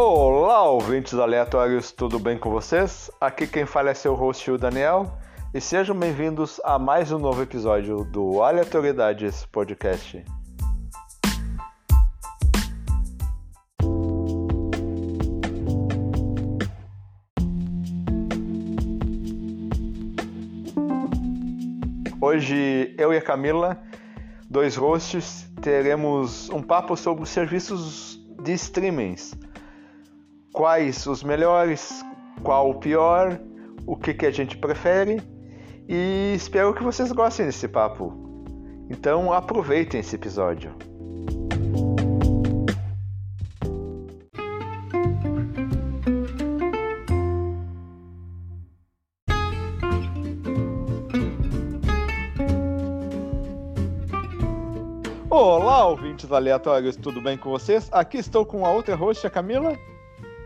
Olá, 0.00 0.62
ouvintes 0.62 1.14
aleatórios, 1.14 1.90
tudo 1.90 2.20
bem 2.20 2.38
com 2.38 2.50
vocês? 2.50 3.10
Aqui 3.20 3.48
quem 3.48 3.66
fala 3.66 3.90
é 3.90 3.94
seu 3.94 4.14
host, 4.14 4.48
o 4.48 4.56
Daniel, 4.56 5.18
e 5.52 5.60
sejam 5.60 5.98
bem-vindos 5.98 6.60
a 6.62 6.78
mais 6.78 7.10
um 7.10 7.18
novo 7.18 7.42
episódio 7.42 8.04
do 8.04 8.40
Aleatoriedades 8.40 9.44
Podcast. 9.46 10.24
Hoje 22.20 22.94
eu 22.96 23.12
e 23.12 23.16
a 23.16 23.20
Camila, 23.20 23.82
dois 24.48 24.76
hosts, 24.76 25.50
teremos 25.60 26.48
um 26.50 26.62
papo 26.62 26.96
sobre 26.96 27.24
os 27.24 27.30
serviços 27.30 28.24
de 28.44 28.52
streamings. 28.52 29.36
Quais 30.58 31.06
os 31.06 31.22
melhores, 31.22 32.04
qual 32.42 32.70
o 32.70 32.74
pior, 32.74 33.40
o 33.86 33.96
que, 33.96 34.12
que 34.12 34.26
a 34.26 34.30
gente 34.32 34.58
prefere 34.58 35.22
e 35.88 36.32
espero 36.34 36.74
que 36.74 36.82
vocês 36.82 37.12
gostem 37.12 37.46
desse 37.46 37.68
papo. 37.68 38.12
Então 38.90 39.32
aproveitem 39.32 40.00
esse 40.00 40.16
episódio. 40.16 40.74
Olá, 55.30 55.86
ouvintes 55.86 56.32
aleatórios, 56.32 56.96
tudo 56.96 57.20
bem 57.20 57.38
com 57.38 57.48
vocês? 57.48 57.88
Aqui 57.92 58.18
estou 58.18 58.44
com 58.44 58.66
a 58.66 58.72
outra 58.72 58.96
host, 58.96 59.24
a 59.24 59.30
Camila. 59.30 59.78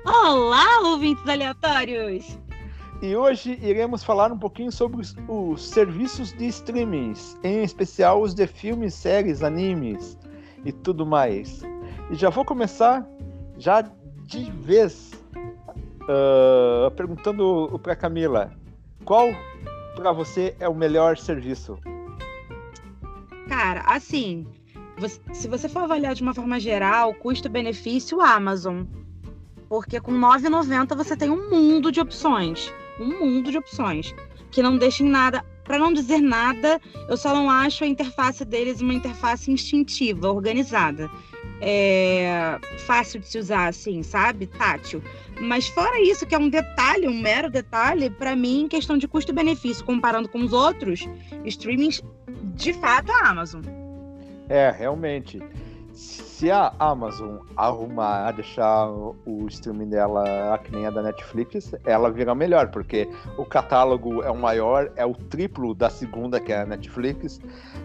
Olá, 0.04 0.80
ouvintes 0.82 1.26
aleatórios! 1.28 2.36
E 3.00 3.14
hoje 3.14 3.56
iremos 3.62 4.02
falar 4.02 4.32
um 4.32 4.38
pouquinho 4.38 4.72
sobre 4.72 5.00
os, 5.00 5.14
os 5.28 5.64
serviços 5.68 6.32
de 6.32 6.46
streamings, 6.48 7.38
em 7.44 7.62
especial 7.62 8.20
os 8.20 8.34
de 8.34 8.44
filmes, 8.48 8.94
séries, 8.94 9.44
animes 9.44 10.18
e 10.64 10.72
tudo 10.72 11.06
mais. 11.06 11.62
E 12.10 12.16
já 12.16 12.30
vou 12.30 12.44
começar 12.44 13.06
já 13.56 13.82
de 14.24 14.50
vez 14.50 15.12
uh, 16.02 16.90
perguntando 16.96 17.78
para 17.80 17.94
Camila, 17.94 18.50
qual 19.04 19.28
para 19.94 20.10
você 20.10 20.56
é 20.58 20.68
o 20.68 20.74
melhor 20.74 21.16
serviço? 21.16 21.78
Cara, 23.48 23.82
assim, 23.82 24.48
se 25.32 25.46
você 25.46 25.68
for 25.68 25.84
avaliar 25.84 26.16
de 26.16 26.22
uma 26.22 26.34
forma 26.34 26.58
geral, 26.58 27.14
custo-benefício, 27.14 28.20
Amazon. 28.20 28.82
Porque 29.72 29.98
com 29.98 30.12
R$ 30.12 30.18
9,90 30.18 30.94
você 30.94 31.16
tem 31.16 31.30
um 31.30 31.48
mundo 31.48 31.90
de 31.90 31.98
opções. 31.98 32.70
Um 33.00 33.24
mundo 33.24 33.50
de 33.50 33.56
opções. 33.56 34.14
Que 34.50 34.62
não 34.62 34.76
deixem 34.76 35.08
nada. 35.08 35.42
Para 35.64 35.78
não 35.78 35.94
dizer 35.94 36.20
nada, 36.20 36.78
eu 37.08 37.16
só 37.16 37.32
não 37.32 37.48
acho 37.48 37.82
a 37.82 37.86
interface 37.86 38.44
deles 38.44 38.82
uma 38.82 38.92
interface 38.92 39.50
instintiva, 39.50 40.30
organizada. 40.30 41.10
É 41.58 42.58
fácil 42.80 43.18
de 43.20 43.28
se 43.28 43.38
usar, 43.38 43.68
assim, 43.68 44.02
sabe? 44.02 44.46
Tátil. 44.46 45.02
Mas 45.40 45.68
fora 45.68 46.02
isso, 46.02 46.26
que 46.26 46.34
é 46.34 46.38
um 46.38 46.50
detalhe, 46.50 47.08
um 47.08 47.18
mero 47.18 47.48
detalhe, 47.48 48.10
para 48.10 48.36
mim, 48.36 48.64
em 48.64 48.68
questão 48.68 48.98
de 48.98 49.08
custo-benefício, 49.08 49.86
comparando 49.86 50.28
com 50.28 50.40
os 50.40 50.52
outros, 50.52 51.08
streamings, 51.46 52.02
de 52.56 52.74
fato, 52.74 53.10
a 53.10 53.30
Amazon. 53.30 53.62
É, 54.50 54.70
realmente. 54.70 55.40
Se 56.42 56.50
a 56.50 56.74
Amazon 56.80 57.38
arrumar, 57.56 58.32
deixar 58.32 58.90
o 58.90 59.46
streaming 59.48 59.90
dela 59.90 60.58
que 60.58 60.72
nem 60.72 60.84
a 60.84 60.90
da 60.90 61.00
Netflix, 61.00 61.72
ela 61.84 62.10
vira 62.10 62.34
melhor, 62.34 62.66
porque 62.72 63.08
o 63.38 63.44
catálogo 63.44 64.24
é 64.24 64.30
o 64.32 64.36
maior, 64.36 64.90
é 64.96 65.06
o 65.06 65.14
triplo 65.14 65.72
da 65.72 65.88
segunda, 65.88 66.40
que 66.40 66.52
é 66.52 66.62
a 66.62 66.66
Netflix. 66.66 67.38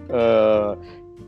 Uh, 0.10 0.76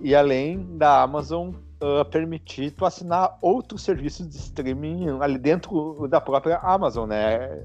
e 0.01 0.15
além 0.15 0.75
da 0.75 1.03
Amazon 1.03 1.49
uh, 1.49 2.03
permitir 2.09 2.71
tu 2.71 2.83
assinar 2.83 3.37
outros 3.43 3.83
serviços 3.83 4.27
de 4.27 4.35
streaming 4.35 5.19
ali 5.21 5.37
dentro 5.37 6.07
da 6.07 6.19
própria 6.19 6.57
Amazon, 6.57 7.09
né? 7.09 7.61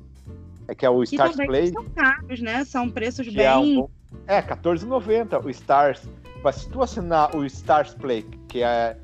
É 0.69 0.75
que 0.75 0.85
é 0.85 0.91
o 0.91 1.03
Stars 1.05 1.37
Play. 1.37 1.73
São 1.73 1.87
caros, 1.87 2.43
né? 2.43 2.67
São 2.67 2.91
preços 2.91 3.27
bem. 3.33 3.47
É, 3.47 3.57
um, 3.57 3.89
é 4.27 4.41
R$14,90 4.41 5.43
o 5.43 5.49
Stars 5.49 6.07
mas 6.45 6.57
se 6.57 6.69
tu 6.69 6.83
assinar 6.83 7.35
o 7.35 7.43
Stars 7.47 7.95
Play, 7.95 8.23
que 8.49 8.63
é 8.63 8.99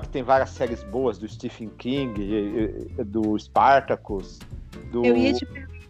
que 0.00 0.08
tem 0.08 0.22
várias 0.22 0.50
séries 0.50 0.82
boas 0.84 1.18
do 1.18 1.28
Stephen 1.28 1.68
King, 1.78 2.94
do 3.04 3.38
Spartacus, 3.38 4.38
do, 4.90 5.02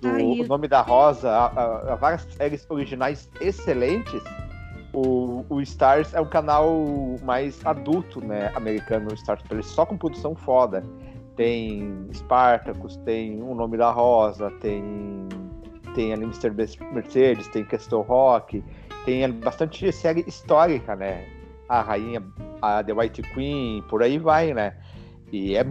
do 0.00 0.08
O 0.42 0.46
Nome 0.46 0.68
da 0.68 0.80
Rosa, 0.80 1.30
a, 1.30 1.92
a, 1.92 1.96
várias 1.96 2.22
séries 2.34 2.66
originais 2.68 3.28
excelentes, 3.40 4.22
o, 4.92 5.44
o, 5.48 5.60
Stars 5.60 6.12
é 6.14 6.20
um 6.20 6.26
canal 6.26 6.68
mais 7.22 7.64
adulto, 7.64 8.20
né, 8.20 8.50
americano, 8.54 9.10
o 9.10 9.14
Stars 9.14 9.42
Play, 9.42 9.62
só 9.62 9.86
com 9.86 9.96
produção 9.96 10.34
foda. 10.34 10.84
Tem 11.36 12.06
Spartacus, 12.12 12.96
tem 12.98 13.40
O 13.42 13.54
Nome 13.54 13.76
da 13.76 13.90
Rosa, 13.90 14.50
tem 14.60 15.28
tem 15.94 16.12
ali 16.12 16.24
Mr. 16.24 16.50
Mercedes, 16.92 17.48
tem 17.48 17.64
Castle 17.64 18.02
Rock, 18.02 18.62
tem 19.04 19.30
bastante 19.32 19.90
série 19.92 20.24
histórica, 20.26 20.94
né? 20.94 21.26
A 21.70 21.80
rainha, 21.82 22.22
a 22.60 22.82
The 22.82 22.92
White 22.92 23.22
Queen, 23.22 23.82
por 23.88 24.02
aí 24.02 24.18
vai, 24.18 24.52
né? 24.52 24.76
E, 25.32 25.56
é, 25.56 25.64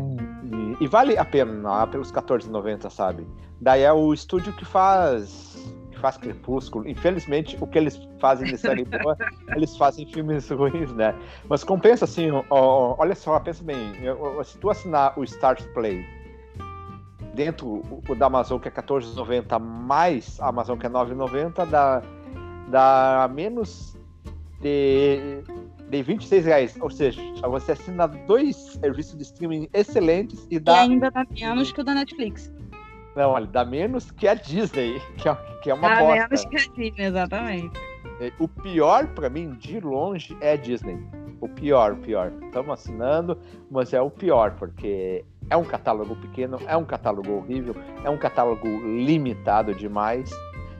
e 0.79 0.87
vale 0.87 1.17
a 1.17 1.25
pena 1.25 1.85
pelos 1.87 2.11
14,90, 2.11 2.89
sabe? 2.89 3.27
Daí 3.59 3.81
é 3.81 3.91
o 3.91 4.13
estúdio 4.13 4.53
que 4.53 4.63
faz 4.63 5.57
que 5.91 5.99
faz 5.99 6.15
Crepúsculo. 6.15 6.87
Infelizmente, 6.87 7.57
o 7.59 7.67
que 7.67 7.77
eles 7.77 7.99
fazem 8.19 8.47
de 8.47 8.57
série 8.57 8.85
boa, 8.85 9.17
eles 9.53 9.75
fazem 9.75 10.09
filmes 10.11 10.49
ruins, 10.49 10.93
né? 10.93 11.13
Mas 11.49 11.63
compensa 11.63 12.05
assim, 12.05 12.31
ó, 12.31 12.95
olha 12.97 13.15
só, 13.15 13.37
pensa 13.39 13.61
bem, 13.63 13.77
se 14.45 14.57
tu 14.57 14.69
assinar 14.69 15.19
o 15.19 15.23
Stars 15.25 15.65
Play 15.73 16.05
dentro 17.33 17.83
o 18.07 18.15
da 18.15 18.25
Amazon 18.25 18.59
que 18.59 18.67
é 18.67 18.71
14,90 18.71 19.59
mais 19.59 20.39
a 20.39 20.47
Amazon 20.47 20.77
que 20.77 20.85
é 20.85 20.89
9,90 20.89 21.65
dá 21.67 22.01
dá 22.67 23.29
menos 23.33 23.98
de, 24.61 25.41
de 25.89 26.03
26 26.03 26.45
reais. 26.45 26.77
Ou 26.81 26.89
seja, 26.89 27.21
você 27.43 27.73
assina 27.73 28.07
dois 28.07 28.55
serviços 28.55 29.17
de 29.17 29.23
streaming 29.23 29.69
excelentes 29.73 30.47
e 30.49 30.59
dá. 30.59 30.85
E 30.85 30.91
ainda 30.91 31.11
dá 31.11 31.25
menos 31.29 31.71
que 31.71 31.81
o 31.81 31.83
da 31.83 31.93
Netflix. 31.93 32.51
Não, 33.15 33.31
olha, 33.31 33.47
dá 33.47 33.65
menos 33.65 34.11
que 34.11 34.27
a 34.27 34.33
Disney, 34.33 35.01
que 35.17 35.27
é, 35.27 35.35
que 35.63 35.71
é 35.71 35.73
uma 35.73 35.89
dá 35.89 35.99
bosta. 35.99 36.15
Dá 36.15 36.27
menos 36.27 36.45
que 36.45 36.55
a 36.55 36.59
Disney, 36.59 37.05
exatamente. 37.05 37.79
É, 38.21 38.31
o 38.39 38.47
pior 38.47 39.07
para 39.07 39.29
mim, 39.29 39.51
de 39.51 39.79
longe, 39.79 40.37
é 40.41 40.53
a 40.53 40.55
Disney. 40.55 40.99
O 41.41 41.47
pior, 41.47 41.93
o 41.93 41.97
pior. 41.97 42.33
Estamos 42.43 42.71
assinando, 42.71 43.37
mas 43.71 43.93
é 43.93 44.01
o 44.01 44.09
pior, 44.09 44.55
porque 44.57 45.23
é 45.49 45.55
um 45.55 45.63
catálogo 45.63 46.15
pequeno, 46.17 46.59
é 46.67 46.75
um 46.75 46.83
catálogo 46.83 47.31
horrível, 47.31 47.73
é 48.03 48.09
um 48.09 48.17
catálogo 48.17 48.67
limitado 48.67 49.73
demais 49.73 50.29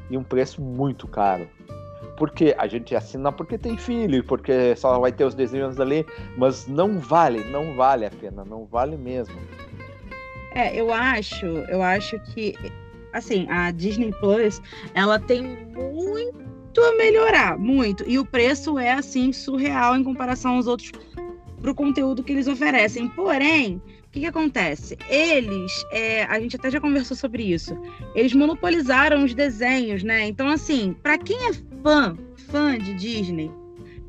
e 0.10 0.18
um 0.18 0.24
preço 0.24 0.62
muito 0.62 1.08
caro 1.08 1.48
porque 2.20 2.54
a 2.58 2.68
gente 2.68 2.94
assina 2.94 3.32
porque 3.32 3.58
tem 3.58 3.78
filho, 3.78 4.24
porque 4.26 4.76
só 4.76 5.00
vai 5.00 5.12
ter 5.12 5.24
os 5.24 5.34
desenhos 5.34 5.80
ali, 5.80 6.06
mas 6.38 6.68
não 6.68 7.00
vale, 7.00 7.44
não 7.46 7.76
vale 7.76 8.06
a 8.06 8.12
pena, 8.12 8.44
não 8.44 8.66
vale 8.66 8.98
mesmo. 8.98 9.36
É, 10.54 10.76
eu 10.76 10.94
acho, 10.94 11.46
eu 11.46 11.82
acho 11.82 12.20
que 12.34 12.54
assim, 13.14 13.48
a 13.50 13.72
Disney 13.72 14.12
Plus, 14.20 14.62
ela 14.94 15.20
tem 15.20 15.42
muito 15.74 16.82
a 16.82 16.96
melhorar, 16.98 17.58
muito. 17.58 18.04
E 18.08 18.20
o 18.20 18.26
preço 18.26 18.78
é 18.78 18.94
assim 18.94 19.34
surreal 19.34 19.96
em 19.96 20.04
comparação 20.04 20.56
aos 20.56 20.68
outros 20.68 20.92
pro 21.62 21.76
conteúdo 21.76 22.24
que 22.24 22.32
eles 22.32 22.48
oferecem. 22.48 23.08
Porém, 23.10 23.82
o 24.10 24.12
que, 24.12 24.22
que, 24.22 24.26
acontece? 24.26 24.98
Eles, 25.10 25.72
é, 25.92 26.24
a 26.24 26.40
gente 26.40 26.56
até 26.56 26.72
já 26.72 26.80
conversou 26.80 27.16
sobre 27.16 27.44
isso, 27.44 27.78
eles 28.16 28.34
monopolizaram 28.34 29.24
os 29.24 29.34
desenhos, 29.34 30.04
né? 30.04 30.28
Então, 30.28 30.48
assim, 30.48 30.96
para 31.04 31.18
quem 31.18 31.38
é 31.48 31.52
fã, 31.84 32.18
fã 32.50 32.78
de 32.78 32.94
Disney, 32.94 33.52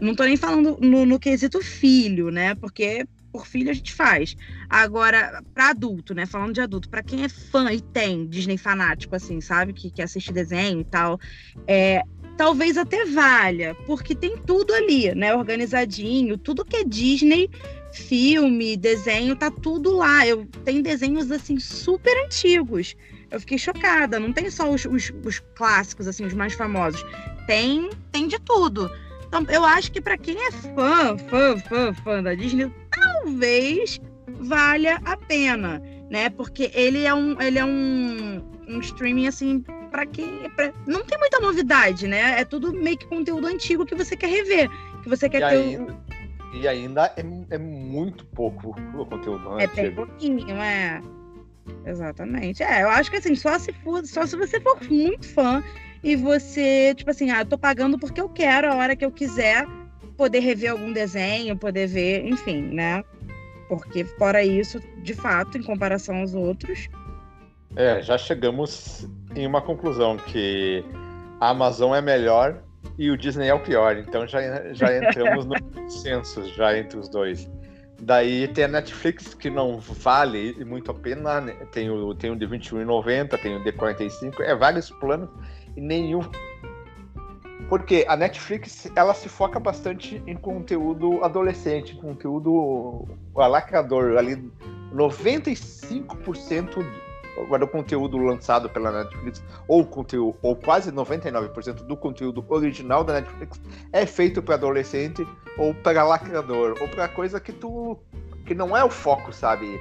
não 0.01 0.15
tô 0.15 0.25
nem 0.25 0.37
falando 0.37 0.79
no, 0.81 1.05
no 1.05 1.19
quesito 1.19 1.63
filho, 1.63 2.31
né? 2.31 2.55
Porque 2.55 3.07
por 3.31 3.47
filho 3.47 3.71
a 3.71 3.75
gente 3.75 3.93
faz. 3.93 4.37
Agora, 4.69 5.43
para 5.55 5.71
adulto, 5.71 6.15
né? 6.15 6.27
Falando 6.27 6.55
de 6.55 6.61
adulto, 6.61 6.89
para 6.89 7.03
quem 7.03 7.23
é 7.23 7.29
fã 7.29 7.73
e 7.73 7.81
tem 7.81 8.27
Disney 8.27 8.57
fanático, 8.57 9.15
assim, 9.15 9.41
sabe? 9.41 9.73
Que, 9.73 10.03
assiste 10.03 10.33
desenho 10.33 10.81
e 10.81 10.85
tal, 10.85 11.21
é, 11.67 12.03
talvez 12.37 12.77
até 12.77 13.05
valha, 13.05 13.75
porque 13.87 14.15
tem 14.15 14.37
tudo 14.39 14.73
ali, 14.73 15.15
né? 15.15 15.35
Organizadinho, 15.35 16.39
tudo 16.39 16.65
que 16.65 16.77
é 16.79 16.85
Disney, 16.85 17.49
filme, 17.93 18.77
desenho, 18.77 19.37
tá 19.37 19.51
tudo 19.51 19.93
lá. 19.93 20.27
Eu 20.27 20.47
tem 20.65 20.83
desenhos 20.83 21.31
assim 21.31 21.59
super 21.59 22.17
antigos. 22.25 22.97
Eu 23.31 23.39
fiquei 23.39 23.59
chocada. 23.59 24.19
Não 24.19 24.33
tem 24.33 24.51
só 24.51 24.69
os, 24.69 24.85
os, 24.87 25.13
os 25.25 25.39
clássicos, 25.55 26.09
assim, 26.09 26.25
os 26.25 26.35
mais 26.35 26.55
famosos 26.55 27.05
tem, 27.51 27.91
tem 28.13 28.29
de 28.29 28.39
tudo. 28.39 28.89
Então, 29.27 29.45
eu 29.49 29.65
acho 29.65 29.91
que 29.91 30.01
para 30.01 30.17
quem 30.17 30.37
é 30.41 30.53
fã, 30.53 31.19
fã, 31.19 31.59
fã, 31.59 31.93
fã 31.93 32.23
da 32.23 32.33
Disney, 32.33 32.73
talvez 32.93 34.01
valha 34.41 35.01
a 35.05 35.17
pena. 35.17 35.83
né? 36.09 36.31
Porque 36.31 36.71
ele 36.73 37.05
é 37.05 37.13
um, 37.13 37.41
ele 37.43 37.59
é 37.59 37.65
um, 37.65 38.41
um 38.69 38.79
streaming 38.79 39.27
assim 39.27 39.65
para 39.91 40.07
quem 40.07 40.49
pra... 40.51 40.73
não 40.87 41.05
tem 41.05 41.19
muita 41.19 41.41
novidade, 41.41 42.07
né? 42.07 42.41
É 42.41 42.45
tudo 42.45 42.73
meio 42.73 42.97
que 42.97 43.07
conteúdo 43.07 43.49
antigo 43.49 43.85
que 43.85 43.97
você 43.97 44.17
quer 44.17 44.29
rever, 44.29 44.71
que 45.03 45.09
você 45.09 45.29
quer 45.29 45.43
e 45.43 45.49
ter. 45.49 45.57
Ainda. 45.57 45.99
E 46.55 46.69
ainda 46.69 47.13
é, 47.17 47.25
é 47.51 47.59
muito 47.59 48.25
pouco 48.27 48.77
o 48.95 49.07
conteúdo 49.07 49.55
antigo. 49.55 49.61
É 49.61 49.67
bem 49.67 49.93
pouquinho, 49.93 50.57
é. 50.57 51.03
Exatamente. 51.85 52.63
É, 52.63 52.83
eu 52.83 52.91
acho 52.91 53.11
que 53.11 53.17
assim, 53.17 53.35
só 53.35 53.59
se 53.59 53.73
for, 53.73 54.05
só 54.07 54.25
se 54.25 54.37
você 54.37 54.61
for 54.61 54.79
muito 54.89 55.29
fã 55.29 55.63
e 56.03 56.17
você, 56.17 56.95
tipo 56.95 57.11
assim, 57.11 57.31
ah, 57.31 57.41
eu 57.41 57.47
tô 57.47 57.59
pagando 57.59 57.99
porque 57.99 58.21
eu 58.21 58.29
quero, 58.29 58.73
a 58.73 58.77
hora 58.77 58.97
que 58.97 59.05
eu 59.05 59.11
quiser, 59.11 59.67
poder 60.17 60.41
rever 60.41 60.71
algum 60.71 60.93
desenho, 60.93 61.57
poder 61.57 61.87
ver, 61.87 62.27
enfim, 62.27 62.63
né? 62.63 63.03
Porque 63.69 64.05
fora 64.05 64.43
isso, 64.43 64.81
de 65.03 65.15
fato, 65.15 65.57
em 65.57 65.63
comparação 65.63 66.17
aos 66.17 66.35
outros. 66.35 66.89
É, 67.77 68.03
já 68.03 68.19
chegamos 68.19 69.09
em 69.35 69.47
uma 69.47 69.63
conclusão 69.63 70.17
que 70.17 70.85
a 71.41 71.51
Amazon 71.51 71.95
é 71.95 72.01
melhor 72.01 72.63
e 72.99 73.11
o 73.11 73.17
Disney 73.17 73.49
é 73.49 73.55
o 73.55 73.61
pior. 73.61 73.97
Então 73.97 74.27
já, 74.27 74.41
já 74.73 74.97
entramos 74.97 75.47
no 75.47 75.55
consenso 75.73 76.45
já 76.55 76.77
entre 76.77 76.99
os 76.99 77.09
dois. 77.09 77.49
Daí 78.01 78.49
tem 78.49 78.65
a 78.65 78.69
Netflix 78.69 79.35
que 79.35 79.51
não 79.51 79.79
vale 79.79 80.65
muito 80.65 80.91
a 80.91 80.95
pena. 80.95 81.41
Né? 81.41 81.53
Tem 81.71 81.91
o, 81.91 82.15
tem 82.15 82.31
o 82.31 82.37
de 82.37 82.47
R$21,90, 82.47 83.39
tem 83.41 83.57
o 83.57 83.63
de 83.63 83.73
45, 83.73 84.43
é 84.43 84.55
vários 84.55 84.91
planos 84.91 85.29
e 85.77 85.81
nenhum. 85.81 86.23
Porque 87.69 88.05
a 88.09 88.17
Netflix 88.17 88.91
ela 88.97 89.15
se 89.15 89.29
foca 89.29 89.61
bastante 89.61 90.21
em 90.27 90.35
conteúdo 90.35 91.23
adolescente, 91.23 91.95
conteúdo 91.95 93.07
alacrador. 93.37 94.17
Ali 94.17 94.51
95% 94.93 96.85
do 97.59 97.67
conteúdo 97.67 98.19
lançado 98.19 98.69
pela 98.69 98.91
Netflix, 98.91 99.43
ou 99.67 99.85
conteúdo, 99.85 100.37
ou 100.43 100.57
quase 100.57 100.93
99% 100.93 101.87
do 101.87 101.97
conteúdo 101.97 102.45
original 102.49 103.05
da 103.05 103.15
Netflix 103.15 103.61
é 103.93 104.05
feito 104.07 104.43
para 104.43 104.55
adolescente 104.57 105.27
ou 105.57 105.75
para 105.75 106.05
lacrador, 106.05 106.77
ou 106.81 106.89
para 106.89 107.09
coisa 107.09 107.41
que 107.41 107.53
tu 107.53 107.99
que 108.47 108.55
não 108.55 108.77
é 108.77 108.83
o 108.83 108.91
foco, 108.91 109.33
sabe? 109.33 109.81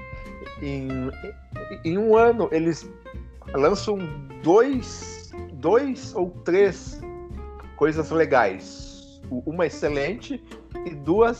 Em, 0.62 0.88
em 1.84 1.98
um 1.98 2.16
ano 2.16 2.50
eles 2.52 2.90
lançam 3.54 3.98
dois, 4.44 5.32
dois 5.54 6.14
ou 6.16 6.30
três 6.44 7.02
coisas 7.76 8.12
legais, 8.12 9.22
uma 9.30 9.66
excelente 9.66 10.44
e 10.86 10.90
duas 10.92 11.40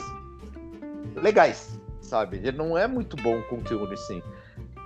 legais, 1.16 1.80
sabe? 2.02 2.38
Ele 2.38 2.54
não 2.54 2.78
é 2.78 2.88
muito 2.88 3.16
bom 3.18 3.40
o 3.40 3.44
conteúdo 3.44 3.94
assim. 3.94 4.22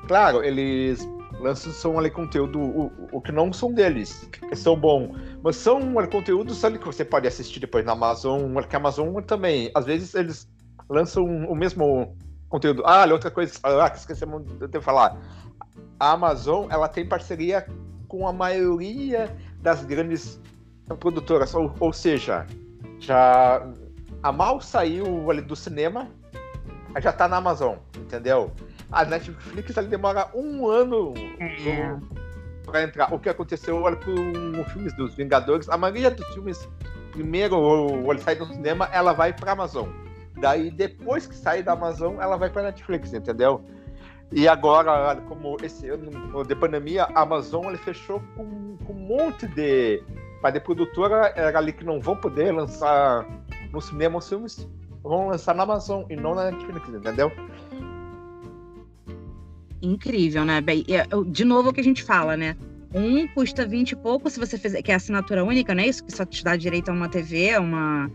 Claro, 0.08 0.44
eles 0.44 1.08
lançam 1.40 2.00
ali 2.00 2.10
conteúdo, 2.10 2.60
o, 2.60 2.92
o 3.12 3.22
que 3.22 3.32
não 3.32 3.52
são 3.52 3.74
deles, 3.74 4.28
que 4.32 4.56
são 4.56 4.78
bom, 4.78 5.16
mas 5.44 5.56
são 5.58 5.94
conteúdos 6.08 6.64
ali 6.64 6.80
que 6.80 6.86
você 6.86 7.04
pode 7.04 7.28
assistir 7.28 7.60
depois 7.60 7.86
na 7.86 7.92
Amazon, 7.92 8.54
que 8.64 8.76
a 8.76 8.80
Amazon 8.80 9.22
também, 9.22 9.72
às 9.76 9.86
vezes 9.86 10.14
eles 10.16 10.48
lançam 10.90 11.24
o 11.24 11.56
mesmo 11.56 12.16
conteúdo. 12.50 12.84
Ah, 12.86 13.06
outra 13.12 13.32
coisa, 13.32 13.60
ah, 13.64 13.92
esquecemos 13.94 14.44
de 14.46 14.82
falar. 14.82 15.18
A 16.00 16.12
Amazon, 16.12 16.68
ela 16.70 16.88
tem 16.88 17.08
parceria 17.08 17.66
com 18.08 18.28
a 18.28 18.34
maioria 18.34 19.36
das 19.62 19.84
grandes 19.84 20.40
produtoras, 21.00 21.54
ou, 21.54 21.74
ou 21.80 21.92
seja, 21.92 22.46
já 23.00 23.66
a 24.22 24.32
mal 24.32 24.62
saiu 24.62 25.30
ali 25.30 25.42
do 25.42 25.56
cinema, 25.56 26.10
já 27.02 27.12
tá 27.12 27.28
na 27.28 27.38
Amazon, 27.38 27.78
entendeu? 27.98 28.52
A 28.94 29.04
Netflix 29.06 29.75
ela 29.75 29.88
demora 29.88 30.30
um 30.34 30.68
ano 30.68 31.13
é. 31.40 31.98
para 32.63 32.84
entrar. 32.84 33.13
O 33.13 33.19
que 33.19 33.30
aconteceu 33.30 33.81
olha, 33.81 33.95
com 33.95 34.13
os 34.62 34.72
filmes 34.72 34.95
dos 34.95 35.16
Vingadores, 35.16 35.68
a 35.68 35.78
maioria 35.78 36.12
dos 36.12 36.28
filmes, 36.34 36.69
primeiro, 37.12 38.10
ele 38.10 38.19
sai 38.19 38.36
do 38.36 38.45
cinema, 38.45 38.88
ela 38.94 39.13
vai 39.13 39.34
para 39.34 39.51
Amazon. 39.51 39.90
Daí, 40.40 40.72
depois 40.72 41.28
que 41.28 41.36
sai 41.36 41.63
da 41.63 41.74
Amazon, 41.74 42.19
ela 42.19 42.38
vai 42.38 42.50
para 42.50 42.63
Netflix, 42.63 43.13
entendeu? 43.13 43.63
E 44.31 44.48
agora, 44.48 45.16
como 45.28 45.57
esse 45.62 45.89
ano 45.89 46.44
de 46.44 46.56
pandemia, 46.56 47.04
a 47.04 47.22
Amazon 47.22 47.66
ele 47.68 47.78
fechou 47.78 48.22
com, 48.36 48.78
com 48.78 48.94
um 48.94 48.96
monte 48.96 49.48
de. 49.48 50.04
Mas 50.42 50.54
de 50.54 50.60
produtora 50.60 51.31
era 51.36 51.57
ali 51.57 51.72
que 51.72 51.86
não 51.86 52.01
vão 52.01 52.16
poder 52.16 52.51
lançar 52.51 53.25
no 53.72 53.80
cinema 53.80 54.18
os 54.18 54.28
filmes, 54.28 54.68
vão 55.04 55.28
lançar 55.28 55.54
na 55.54 55.63
Amazon 55.63 56.04
e 56.10 56.16
não 56.16 56.34
na 56.34 56.51
Netflix, 56.51 56.89
entendeu? 56.89 57.31
Incrível, 59.84 60.46
né? 60.46 60.62
Bem, 60.62 60.84
é, 60.88 61.06
de 61.28 61.44
novo 61.44 61.70
o 61.70 61.74
que 61.74 61.82
a 61.82 61.84
gente 61.84 62.04
fala, 62.04 62.38
né? 62.38 62.56
Um 62.94 63.28
custa 63.28 63.66
20 63.66 63.92
e 63.92 63.96
pouco 63.96 64.30
se 64.30 64.40
você 64.40 64.58
fizer, 64.58 64.82
que 64.82 64.92
é 64.92 64.96
assinatura 64.96 65.44
única, 65.44 65.76
né? 65.76 65.88
Isso 65.88 66.04
que 66.04 66.12
só 66.12 66.26
te 66.26 66.44
dá 66.44 66.56
direito 66.56 66.90
a 66.90 66.94
uma 66.94 67.10
TV, 67.10 67.54
a 67.54 67.60
uma, 67.60 68.10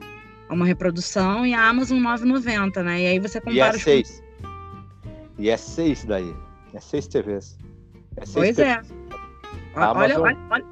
a 0.49 0.55
uma 0.55 0.65
reprodução, 0.65 1.45
e 1.45 1.53
a 1.53 1.69
Amazon 1.69 1.99
9,90, 1.99 2.83
né? 2.83 3.03
E 3.03 3.07
aí 3.07 3.19
você 3.19 3.41
compara. 3.41 3.57
E 3.57 3.61
é 3.61 3.79
seis. 3.79 4.23
E 5.39 5.51
é 5.51 5.57
seis 5.57 6.05
daí. 6.05 6.35
É 6.73 6.81
seis 6.81 7.07
TVs. 7.07 7.59
É 8.17 8.25
seis 8.25 8.57
pois 8.57 8.57
TVs. 8.57 8.91
é. 8.91 9.81
Olha, 9.81 10.21
olha, 10.21 10.39
olha, 10.51 10.65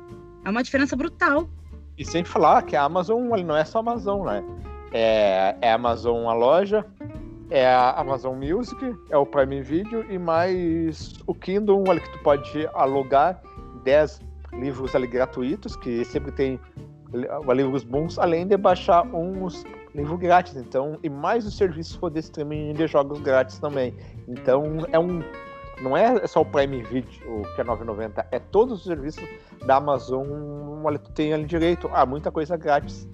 é 0.44 0.50
uma 0.50 0.62
diferença 0.62 0.96
brutal. 0.96 1.48
E 1.98 2.04
sem 2.04 2.24
falar 2.24 2.62
que 2.62 2.76
a 2.76 2.82
Amazon 2.82 3.22
não 3.44 3.56
é 3.56 3.64
só 3.64 3.78
Amazon, 3.80 4.26
né? 4.26 4.44
É, 4.92 5.56
é 5.60 5.72
Amazon 5.72 6.28
a 6.28 6.32
loja, 6.32 6.84
é 7.50 7.66
a 7.66 7.92
Amazon 7.92 8.36
Music, 8.36 8.96
é 9.10 9.16
o 9.16 9.24
Prime 9.24 9.62
Video 9.62 10.04
e 10.10 10.18
mais 10.18 11.14
o 11.26 11.34
Kindle, 11.34 11.84
olha 11.86 12.00
que 12.00 12.10
tu 12.12 12.18
pode 12.20 12.68
alugar 12.74 13.40
10 13.84 14.20
livros 14.54 14.94
ali 14.94 15.06
gratuitos, 15.06 15.76
que 15.76 16.04
sempre 16.04 16.32
tem 16.32 16.60
livros 17.54 17.84
bons, 17.84 18.18
além 18.18 18.46
de 18.46 18.56
baixar 18.56 19.06
uns 19.14 19.64
livros 19.94 20.18
grátis. 20.18 20.56
Então, 20.56 20.98
e 21.02 21.08
mais 21.08 21.46
o 21.46 21.50
serviço 21.50 21.98
for 21.98 22.10
de 22.10 22.20
streaming 22.20 22.74
de 22.74 22.86
jogos 22.86 23.20
grátis 23.20 23.58
também. 23.58 23.94
Então, 24.26 24.78
é 24.90 24.98
um 24.98 25.22
não 25.80 25.94
é 25.94 26.26
só 26.26 26.40
o 26.40 26.44
Prime 26.44 26.82
Video 26.84 27.10
que 27.54 27.60
é 27.60 27.64
9,90, 27.64 28.26
é 28.30 28.38
todos 28.38 28.78
os 28.78 28.84
serviços 28.84 29.24
da 29.66 29.76
Amazon, 29.76 30.26
olha, 30.82 30.98
tu 30.98 31.12
tem 31.12 31.34
ali 31.34 31.44
direito 31.44 31.90
a 31.92 32.06
muita 32.06 32.30
coisa 32.30 32.56
grátis. 32.56 33.06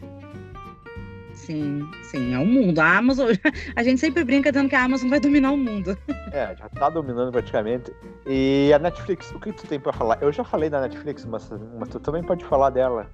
Sim, 1.42 1.90
sim, 2.02 2.34
é 2.34 2.38
o 2.38 2.46
mundo. 2.46 2.78
A 2.78 2.98
Amazon, 2.98 3.30
a 3.74 3.82
gente 3.82 4.00
sempre 4.00 4.22
brinca 4.22 4.52
dizendo 4.52 4.69
que 4.69 4.76
a 4.76 4.84
Amazon 4.84 5.08
vai 5.08 5.19
dominar 5.19 5.50
o 5.50 5.56
mundo. 5.56 5.98
É, 6.32 6.55
já 6.56 6.69
tá 6.69 6.88
dominando 6.88 7.32
praticamente. 7.32 7.93
E 8.26 8.72
a 8.72 8.78
Netflix, 8.78 9.32
o 9.32 9.40
que 9.40 9.52
tu 9.52 9.67
tem 9.67 9.81
para 9.81 9.93
falar? 9.93 10.19
Eu 10.22 10.31
já 10.31 10.44
falei 10.44 10.70
da 10.70 10.81
Netflix, 10.81 11.24
mas, 11.24 11.50
mas 11.78 11.88
tu 11.88 11.98
também 11.98 12.22
pode 12.22 12.44
falar 12.44 12.70
dela. 12.70 13.10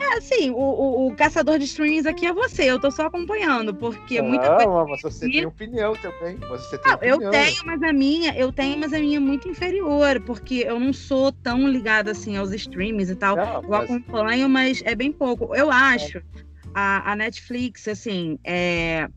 É, 0.00 0.20
sim, 0.20 0.50
o, 0.50 0.56
o, 0.56 1.08
o, 1.08 1.16
caçador 1.16 1.58
de 1.58 1.64
streams 1.64 2.06
aqui 2.06 2.26
é 2.26 2.32
você, 2.32 2.70
eu 2.70 2.80
tô 2.80 2.90
só 2.90 3.06
acompanhando, 3.06 3.74
porque 3.74 4.22
não, 4.22 4.28
muita 4.28 4.54
coisa. 4.54 4.84
Mas 4.84 5.02
você 5.02 5.28
tem 5.28 5.44
opinião 5.46 5.94
também. 5.96 6.36
Você 6.36 6.78
tem 6.78 6.86
não, 6.86 6.96
opinião. 6.96 7.20
eu 7.20 7.30
tenho, 7.30 7.66
mas 7.66 7.82
a 7.82 7.92
minha, 7.92 8.38
eu 8.38 8.52
tenho, 8.52 8.78
mas 8.78 8.92
a 8.92 9.00
minha 9.00 9.16
é 9.16 9.20
muito 9.20 9.48
inferior, 9.48 10.20
porque 10.24 10.64
eu 10.66 10.78
não 10.78 10.92
sou 10.92 11.32
tão 11.32 11.68
ligada 11.68 12.12
assim 12.12 12.36
aos 12.36 12.52
streams 12.52 13.10
e 13.10 13.16
tal. 13.16 13.34
Não, 13.34 13.62
eu 13.62 13.68
mas... 13.68 13.90
acompanho, 13.90 14.48
mas 14.48 14.80
é 14.86 14.94
bem 14.94 15.10
pouco. 15.10 15.54
Eu 15.56 15.70
acho. 15.72 16.18
É 16.18 16.47
a, 16.74 17.12
a 17.12 17.16
Netflix, 17.16 17.88
assim, 17.88 18.38
é, 18.44 19.08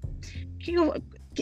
que 0.59 0.73
eu, 0.73 0.93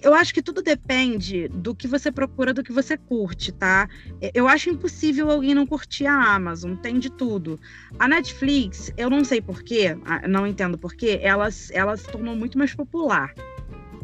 eu 0.04 0.14
acho 0.14 0.34
que 0.34 0.42
tudo 0.42 0.62
depende 0.62 1.48
do 1.48 1.74
que 1.74 1.88
você 1.88 2.12
procura, 2.12 2.54
do 2.54 2.64
que 2.64 2.72
você 2.72 2.96
curte, 2.96 3.52
tá? 3.52 3.88
Eu 4.34 4.48
acho 4.48 4.70
impossível 4.70 5.32
alguém 5.32 5.56
não 5.56 5.66
curtir 5.66 6.06
a 6.06 6.36
Amazon, 6.36 6.76
tem 6.76 7.00
de 7.00 7.10
tudo. 7.10 7.60
A 7.98 8.08
Netflix, 8.08 8.92
eu 8.98 9.10
não 9.10 9.24
sei 9.24 9.42
porquê, 9.42 9.98
não 10.28 10.46
entendo 10.46 10.78
porquê, 10.78 11.20
ela, 11.22 11.50
ela 11.72 11.98
se 11.98 12.08
tornou 12.08 12.36
muito 12.36 12.58
mais 12.58 12.74
popular. 12.74 13.34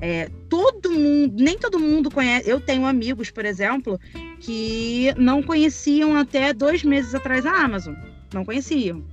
É, 0.02 0.30
todo 0.50 0.92
mundo, 0.92 1.42
nem 1.42 1.58
todo 1.58 1.80
mundo 1.80 2.12
conhece. 2.12 2.50
Eu 2.50 2.60
tenho 2.60 2.86
amigos, 2.86 3.32
por 3.32 3.46
exemplo, 3.46 4.00
que 4.40 5.14
não 5.18 5.42
conheciam 5.42 6.18
até 6.18 6.52
dois 6.52 6.84
meses 6.84 7.16
atrás 7.16 7.46
a 7.46 7.64
Amazon. 7.64 7.96
Não 8.34 8.44
conheciam. 8.44 9.06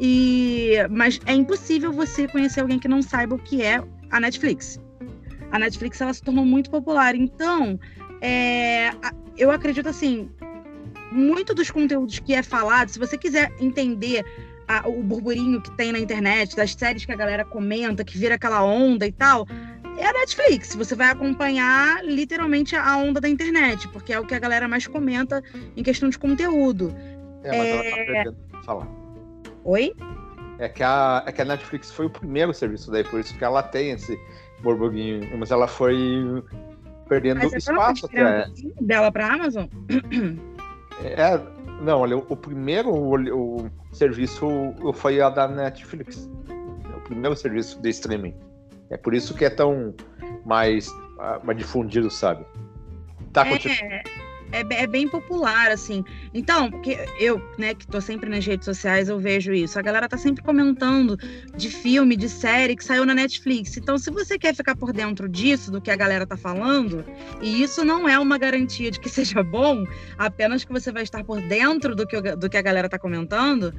E, 0.00 0.74
mas 0.90 1.20
é 1.26 1.32
impossível 1.32 1.92
você 1.92 2.28
conhecer 2.28 2.60
alguém 2.60 2.78
que 2.78 2.88
não 2.88 3.02
saiba 3.02 3.34
o 3.34 3.38
que 3.38 3.62
é 3.62 3.82
a 4.10 4.20
Netflix. 4.20 4.80
A 5.50 5.58
Netflix 5.58 6.00
ela 6.00 6.12
se 6.12 6.22
tornou 6.22 6.44
muito 6.44 6.70
popular. 6.70 7.14
Então, 7.14 7.78
é, 8.20 8.90
eu 9.36 9.50
acredito 9.50 9.88
assim, 9.88 10.30
muito 11.10 11.54
dos 11.54 11.70
conteúdos 11.70 12.18
que 12.18 12.34
é 12.34 12.42
falado, 12.42 12.90
se 12.90 12.98
você 12.98 13.16
quiser 13.16 13.52
entender 13.60 14.24
a, 14.66 14.86
o 14.88 15.02
burburinho 15.02 15.60
que 15.60 15.70
tem 15.72 15.92
na 15.92 15.98
internet, 15.98 16.54
das 16.54 16.74
séries 16.74 17.04
que 17.04 17.12
a 17.12 17.16
galera 17.16 17.44
comenta, 17.44 18.04
que 18.04 18.18
vira 18.18 18.34
aquela 18.34 18.62
onda 18.62 19.06
e 19.06 19.12
tal, 19.12 19.46
é 19.96 20.06
a 20.06 20.12
Netflix. 20.12 20.74
Você 20.74 20.94
vai 20.94 21.08
acompanhar 21.08 22.04
literalmente 22.04 22.76
a 22.76 22.96
onda 22.96 23.20
da 23.20 23.28
internet, 23.28 23.88
porque 23.88 24.12
é 24.12 24.20
o 24.20 24.26
que 24.26 24.34
a 24.34 24.38
galera 24.38 24.68
mais 24.68 24.86
comenta 24.86 25.42
em 25.76 25.82
questão 25.82 26.08
de 26.08 26.18
conteúdo. 26.18 26.94
É, 27.42 27.56
mas 27.56 27.66
é... 27.66 28.16
ela 28.20 28.32
tá 28.32 28.58
a 28.58 28.62
falar. 28.62 28.97
Oi? 29.68 29.94
É 30.58 30.66
que, 30.66 30.82
a, 30.82 31.22
é 31.26 31.30
que 31.30 31.42
a 31.42 31.44
Netflix 31.44 31.90
foi 31.90 32.06
o 32.06 32.10
primeiro 32.10 32.54
serviço 32.54 32.90
daí, 32.90 33.04
por 33.04 33.20
isso 33.20 33.36
que 33.36 33.44
ela 33.44 33.62
tem 33.62 33.90
esse 33.90 34.18
burburinho. 34.62 35.38
Mas 35.38 35.50
ela 35.50 35.68
foi. 35.68 36.42
perdendo 37.06 37.40
Mas 37.40 37.50
você 37.50 37.58
espaço 37.58 38.06
até. 38.06 38.44
transferindo 38.44 38.82
dela 38.82 39.12
para 39.12 39.34
Amazon? 39.34 39.66
É, 41.00 41.38
não, 41.80 42.00
olha, 42.00 42.16
o 42.16 42.36
primeiro 42.36 42.90
o, 42.90 43.66
o 43.66 43.70
serviço 43.92 44.48
foi 44.94 45.20
a 45.20 45.30
da 45.30 45.46
Netflix. 45.46 46.28
O 46.96 47.00
primeiro 47.02 47.36
serviço 47.36 47.80
de 47.80 47.90
streaming. 47.90 48.34
É 48.90 48.96
por 48.96 49.14
isso 49.14 49.32
que 49.32 49.44
é 49.44 49.50
tão 49.50 49.94
mais, 50.44 50.90
ah, 51.20 51.38
mais 51.44 51.56
difundido, 51.56 52.10
sabe? 52.10 52.44
Tá. 53.32 53.46
É, 53.46 54.02
é, 54.52 54.82
é 54.82 54.86
bem 54.86 55.08
popular, 55.08 55.70
assim. 55.70 56.04
Então, 56.32 56.70
porque 56.70 56.98
eu, 57.18 57.40
né, 57.58 57.74
que 57.74 57.86
tô 57.86 58.00
sempre 58.00 58.28
nas 58.30 58.44
redes 58.44 58.64
sociais, 58.64 59.08
eu 59.08 59.18
vejo 59.18 59.52
isso. 59.52 59.78
A 59.78 59.82
galera 59.82 60.08
tá 60.08 60.16
sempre 60.16 60.42
comentando 60.42 61.16
de 61.56 61.70
filme, 61.70 62.16
de 62.16 62.28
série 62.28 62.76
que 62.76 62.84
saiu 62.84 63.04
na 63.04 63.14
Netflix. 63.14 63.76
Então, 63.76 63.98
se 63.98 64.10
você 64.10 64.38
quer 64.38 64.54
ficar 64.54 64.76
por 64.76 64.92
dentro 64.92 65.28
disso, 65.28 65.70
do 65.70 65.80
que 65.80 65.90
a 65.90 65.96
galera 65.96 66.26
tá 66.26 66.36
falando, 66.36 67.04
e 67.40 67.62
isso 67.62 67.84
não 67.84 68.08
é 68.08 68.18
uma 68.18 68.38
garantia 68.38 68.90
de 68.90 69.00
que 69.00 69.08
seja 69.10 69.42
bom, 69.42 69.84
apenas 70.16 70.64
que 70.64 70.72
você 70.72 70.90
vai 70.92 71.02
estar 71.02 71.24
por 71.24 71.40
dentro 71.40 71.94
do 71.94 72.06
que, 72.06 72.20
do 72.36 72.48
que 72.48 72.56
a 72.56 72.62
galera 72.62 72.88
tá 72.88 72.98
comentando, 72.98 73.74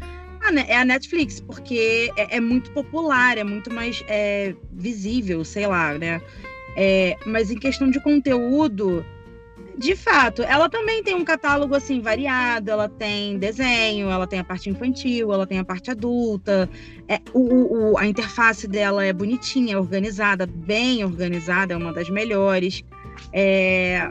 é 0.68 0.78
a 0.78 0.86
Netflix, 0.86 1.40
porque 1.40 2.12
é, 2.16 2.38
é 2.38 2.40
muito 2.40 2.72
popular, 2.72 3.38
é 3.38 3.44
muito 3.44 3.72
mais 3.72 4.04
é, 4.08 4.56
visível, 4.72 5.44
sei 5.44 5.68
lá, 5.68 5.94
né? 5.98 6.22
É, 6.76 7.18
mas 7.26 7.52
em 7.52 7.58
questão 7.58 7.90
de 7.90 8.00
conteúdo, 8.00 9.06
de 9.80 9.96
fato, 9.96 10.44
ela 10.44 10.68
também 10.70 11.02
tem 11.02 11.16
um 11.16 11.24
catálogo 11.24 11.74
assim 11.74 12.02
variado. 12.02 12.70
Ela 12.70 12.90
tem 12.90 13.38
desenho, 13.40 14.10
ela 14.10 14.28
tem 14.28 14.38
a 14.40 14.44
parte 14.44 14.70
infantil, 14.70 15.32
ela 15.32 15.48
tem 15.48 15.58
a 15.58 15.64
parte 15.64 15.90
adulta. 15.90 16.70
É, 17.08 17.22
o, 17.34 17.94
o- 17.94 17.98
a 17.98 18.06
interface 18.06 18.68
dela 18.68 19.06
é 19.06 19.14
bonitinha, 19.14 19.76
é 19.76 19.78
organizada, 19.78 20.46
bem 20.46 21.06
organizada, 21.06 21.74
é 21.74 21.78
uma 21.78 21.94
das 21.94 22.10
melhores. 22.10 22.84
É, 23.32 24.10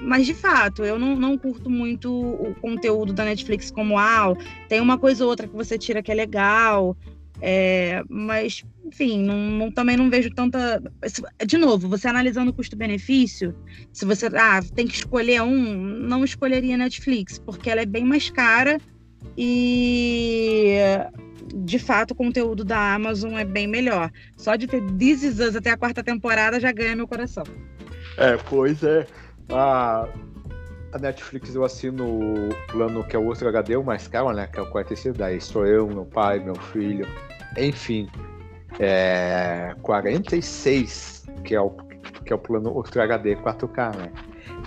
mas 0.00 0.24
de 0.24 0.32
fato, 0.32 0.82
eu 0.82 0.98
não, 0.98 1.14
não 1.14 1.36
curto 1.36 1.68
muito 1.68 2.10
o 2.10 2.54
conteúdo 2.62 3.12
da 3.12 3.24
Netflix 3.24 3.70
como 3.70 3.98
ah, 3.98 4.34
tem 4.66 4.80
uma 4.80 4.96
coisa 4.96 5.24
ou 5.24 5.30
outra 5.30 5.46
que 5.46 5.54
você 5.54 5.76
tira 5.78 6.02
que 6.02 6.10
é 6.10 6.14
legal. 6.14 6.96
É, 7.38 8.02
mas, 8.08 8.64
enfim, 8.92 9.24
não, 9.24 9.36
não- 9.36 9.70
também 9.70 9.96
não 9.96 10.10
vejo 10.10 10.30
tanta. 10.30 10.82
De 11.46 11.56
novo, 11.56 11.88
você 11.88 12.06
analisando 12.08 12.52
custo-benefício, 12.52 13.54
se 13.92 14.04
você 14.04 14.26
ah, 14.26 14.60
tem 14.74 14.86
que 14.86 14.94
escolher 14.94 15.40
um, 15.42 15.56
não 15.56 16.22
escolheria 16.22 16.76
Netflix, 16.76 17.38
porque 17.38 17.70
ela 17.70 17.80
é 17.80 17.86
bem 17.86 18.04
mais 18.04 18.28
cara 18.28 18.78
e 19.36 20.76
de 21.54 21.78
fato 21.78 22.12
o 22.12 22.14
conteúdo 22.14 22.64
da 22.64 22.94
Amazon 22.94 23.36
é 23.38 23.44
bem 23.44 23.66
melhor. 23.66 24.10
Só 24.36 24.56
de 24.56 24.66
ter 24.66 24.82
This 24.98 25.22
Is 25.22 25.40
Us 25.40 25.56
até 25.56 25.70
a 25.70 25.76
quarta 25.76 26.02
temporada 26.04 26.60
já 26.60 26.70
ganha 26.70 26.94
meu 26.94 27.08
coração. 27.08 27.44
É, 28.18 28.36
pois 28.36 28.82
é. 28.82 29.06
A, 29.48 30.06
a 30.92 30.98
Netflix 30.98 31.54
eu 31.54 31.64
assino 31.64 32.04
o 32.04 32.48
plano 32.70 33.02
que 33.04 33.16
é 33.16 33.18
o 33.18 33.22
Ultra 33.22 33.48
HD, 33.48 33.76
o 33.76 33.82
mais 33.82 34.06
caro, 34.06 34.32
né? 34.32 34.46
Que 34.46 34.58
é 34.58 34.62
o 34.62 34.66
46. 34.66 35.16
Daí 35.16 35.40
sou 35.40 35.66
eu, 35.66 35.86
meu 35.88 36.04
pai, 36.04 36.38
meu 36.40 36.54
filho. 36.54 37.06
Enfim. 37.58 38.08
É 38.78 39.74
46, 39.82 41.26
que 41.44 41.54
é 41.54 41.60
o, 41.60 41.70
que 41.70 42.32
é 42.32 42.36
o 42.36 42.38
plano 42.38 42.70
Ultra 42.70 43.04
HD 43.04 43.36
4K, 43.36 43.96
né? 43.96 44.12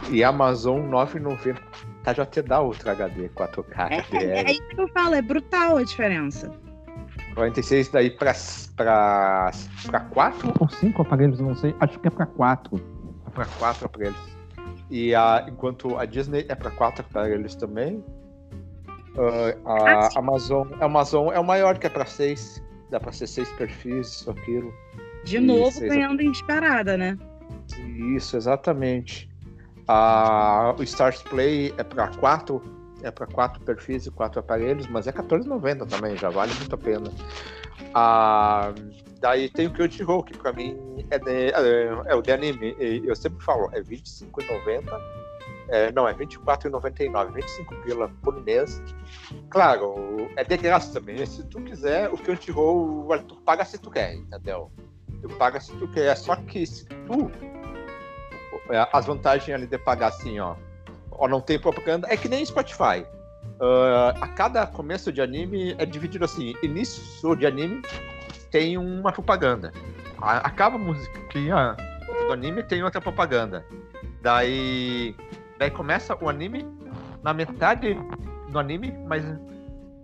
E 0.09 0.23
Amazon 0.23 0.81
9,90 0.89 1.57
tá, 2.03 2.13
já 2.13 2.25
te 2.25 2.41
dá 2.41 2.61
Ultra 2.61 2.91
HD 2.91 3.29
4K. 3.29 3.91
É, 3.91 4.01
que 4.01 4.17
é, 4.17 4.41
é 4.43 4.51
isso 4.51 4.67
que 4.67 4.79
eu 4.81 4.87
falo, 4.89 5.15
é 5.15 5.21
brutal 5.21 5.77
a 5.77 5.83
diferença. 5.83 6.51
46 7.33 7.89
daí 7.89 8.11
pra, 8.11 8.33
pra, 8.77 9.51
pra 9.87 9.99
4 9.99 10.53
Ou 10.59 10.69
cinco 10.69 11.01
aparelhos, 11.01 11.39
não 11.39 11.53
sei. 11.55 11.75
Acho 11.81 11.99
que 11.99 12.07
é 12.07 12.11
pra 12.11 12.25
quatro. 12.25 12.77
para 13.33 13.45
quatro 13.45 13.85
aparelhos. 13.85 14.37
E 14.89 15.13
a, 15.15 15.45
enquanto 15.49 15.97
a 15.97 16.05
Disney 16.05 16.45
é 16.47 16.55
para 16.55 16.71
quatro 16.71 17.03
aparelhos 17.09 17.55
também. 17.55 18.03
ah, 19.17 19.55
Ah, 19.65 19.99
a 20.07 20.09
sim. 20.11 20.19
Amazon, 20.19 20.67
a 20.79 20.85
Amazon 20.85 21.31
é 21.33 21.39
o 21.39 21.43
maior 21.43 21.77
que 21.77 21.87
é 21.87 21.89
para 21.89 22.05
seis. 22.05 22.63
Dá 22.89 22.99
para 22.99 23.11
ser 23.11 23.27
seis 23.27 23.49
perfis, 23.53 24.07
isso, 24.07 24.31
aquilo. 24.31 24.73
De 25.23 25.37
Isso, 25.37 25.45
novo, 25.45 25.79
ganhando 25.81 26.21
em 26.21 26.31
disparada, 26.31 26.95
né? 26.97 27.17
Isso, 28.15 28.37
exatamente. 28.37 29.29
A, 29.87 30.75
o 30.77 30.83
Stars 30.83 31.21
Play 31.23 31.73
é 31.77 31.83
para 31.83 32.07
quatro, 32.09 32.61
é 33.01 33.11
para 33.11 33.25
quatro 33.27 33.61
perfis 33.63 34.05
e 34.05 34.11
quatro 34.11 34.39
aparelhos, 34.39 34.87
mas 34.87 35.07
é 35.07 35.11
R$14,90 35.11 35.87
também, 35.87 36.15
já 36.15 36.29
vale 36.29 36.53
muito 36.55 36.73
a 36.75 36.77
pena. 36.77 37.11
Ah, 37.93 38.73
daí 39.19 39.49
tem 39.49 39.67
o 39.67 39.71
Crunchyroll, 39.71 40.23
que 40.23 40.37
para 40.37 40.53
mim 40.53 40.77
é, 41.09 41.19
de, 41.19 41.51
é, 41.51 41.87
é 42.07 42.15
o 42.15 42.21
de 42.21 42.31
anime. 42.31 42.75
Eu 42.79 43.15
sempre 43.15 43.43
falo, 43.43 43.69
é 43.73 43.79
R$25,90. 43.79 45.24
É, 45.69 45.91
não, 45.91 46.07
é 46.07 46.11
R$24,99, 46.11 47.31
25 47.31 47.75
pila 47.77 48.11
por 48.21 48.39
mês. 48.43 48.81
Claro, 49.49 50.29
é 50.35 50.43
de 50.43 50.57
graça 50.57 50.93
também. 50.99 51.25
Se 51.25 51.43
tu 51.45 51.61
quiser, 51.61 52.09
o 52.09 52.17
Crunchyroll, 52.17 53.07
tu 53.27 53.35
paga 53.37 53.65
se 53.65 53.77
tu 53.77 53.89
quer, 53.89 54.15
entendeu? 54.15 54.71
Tu 55.21 55.29
paga 55.29 55.59
se 55.59 55.71
tu 55.77 55.87
quer. 55.87 56.15
Só 56.15 56.35
que 56.35 56.65
se 56.65 56.85
tu 56.85 57.31
é, 58.69 58.87
as 58.91 59.05
vantagens 59.05 59.55
ali 59.55 59.67
de 59.67 59.77
pagar 59.77 60.07
assim, 60.07 60.39
ó, 60.39 60.55
ó, 61.11 61.27
não 61.27 61.41
tem 61.41 61.59
propaganda, 61.59 62.07
é 62.09 62.17
que 62.17 62.27
nem 62.27 62.45
Spotify. 62.45 63.05
Ah, 63.59 64.13
a 64.21 64.27
cada 64.27 64.65
começo 64.67 65.11
de 65.11 65.21
anime 65.21 65.75
é 65.77 65.85
dividido 65.85 66.25
assim, 66.25 66.53
início 66.61 67.35
de 67.35 67.45
anime 67.45 67.81
tem 68.51 68.77
uma 68.77 69.11
propaganda. 69.11 69.71
Acaba 70.19 70.75
a 70.75 70.79
musiquinha 70.79 71.75
do 72.27 72.33
anime 72.33 72.63
tem 72.63 72.83
outra 72.83 73.01
propaganda. 73.01 73.65
Daí, 74.21 75.15
daí 75.57 75.71
começa 75.71 76.17
o 76.21 76.29
anime 76.29 76.65
na 77.23 77.33
metade 77.33 77.97
do 78.49 78.59
anime, 78.59 78.91
mais 79.07 79.23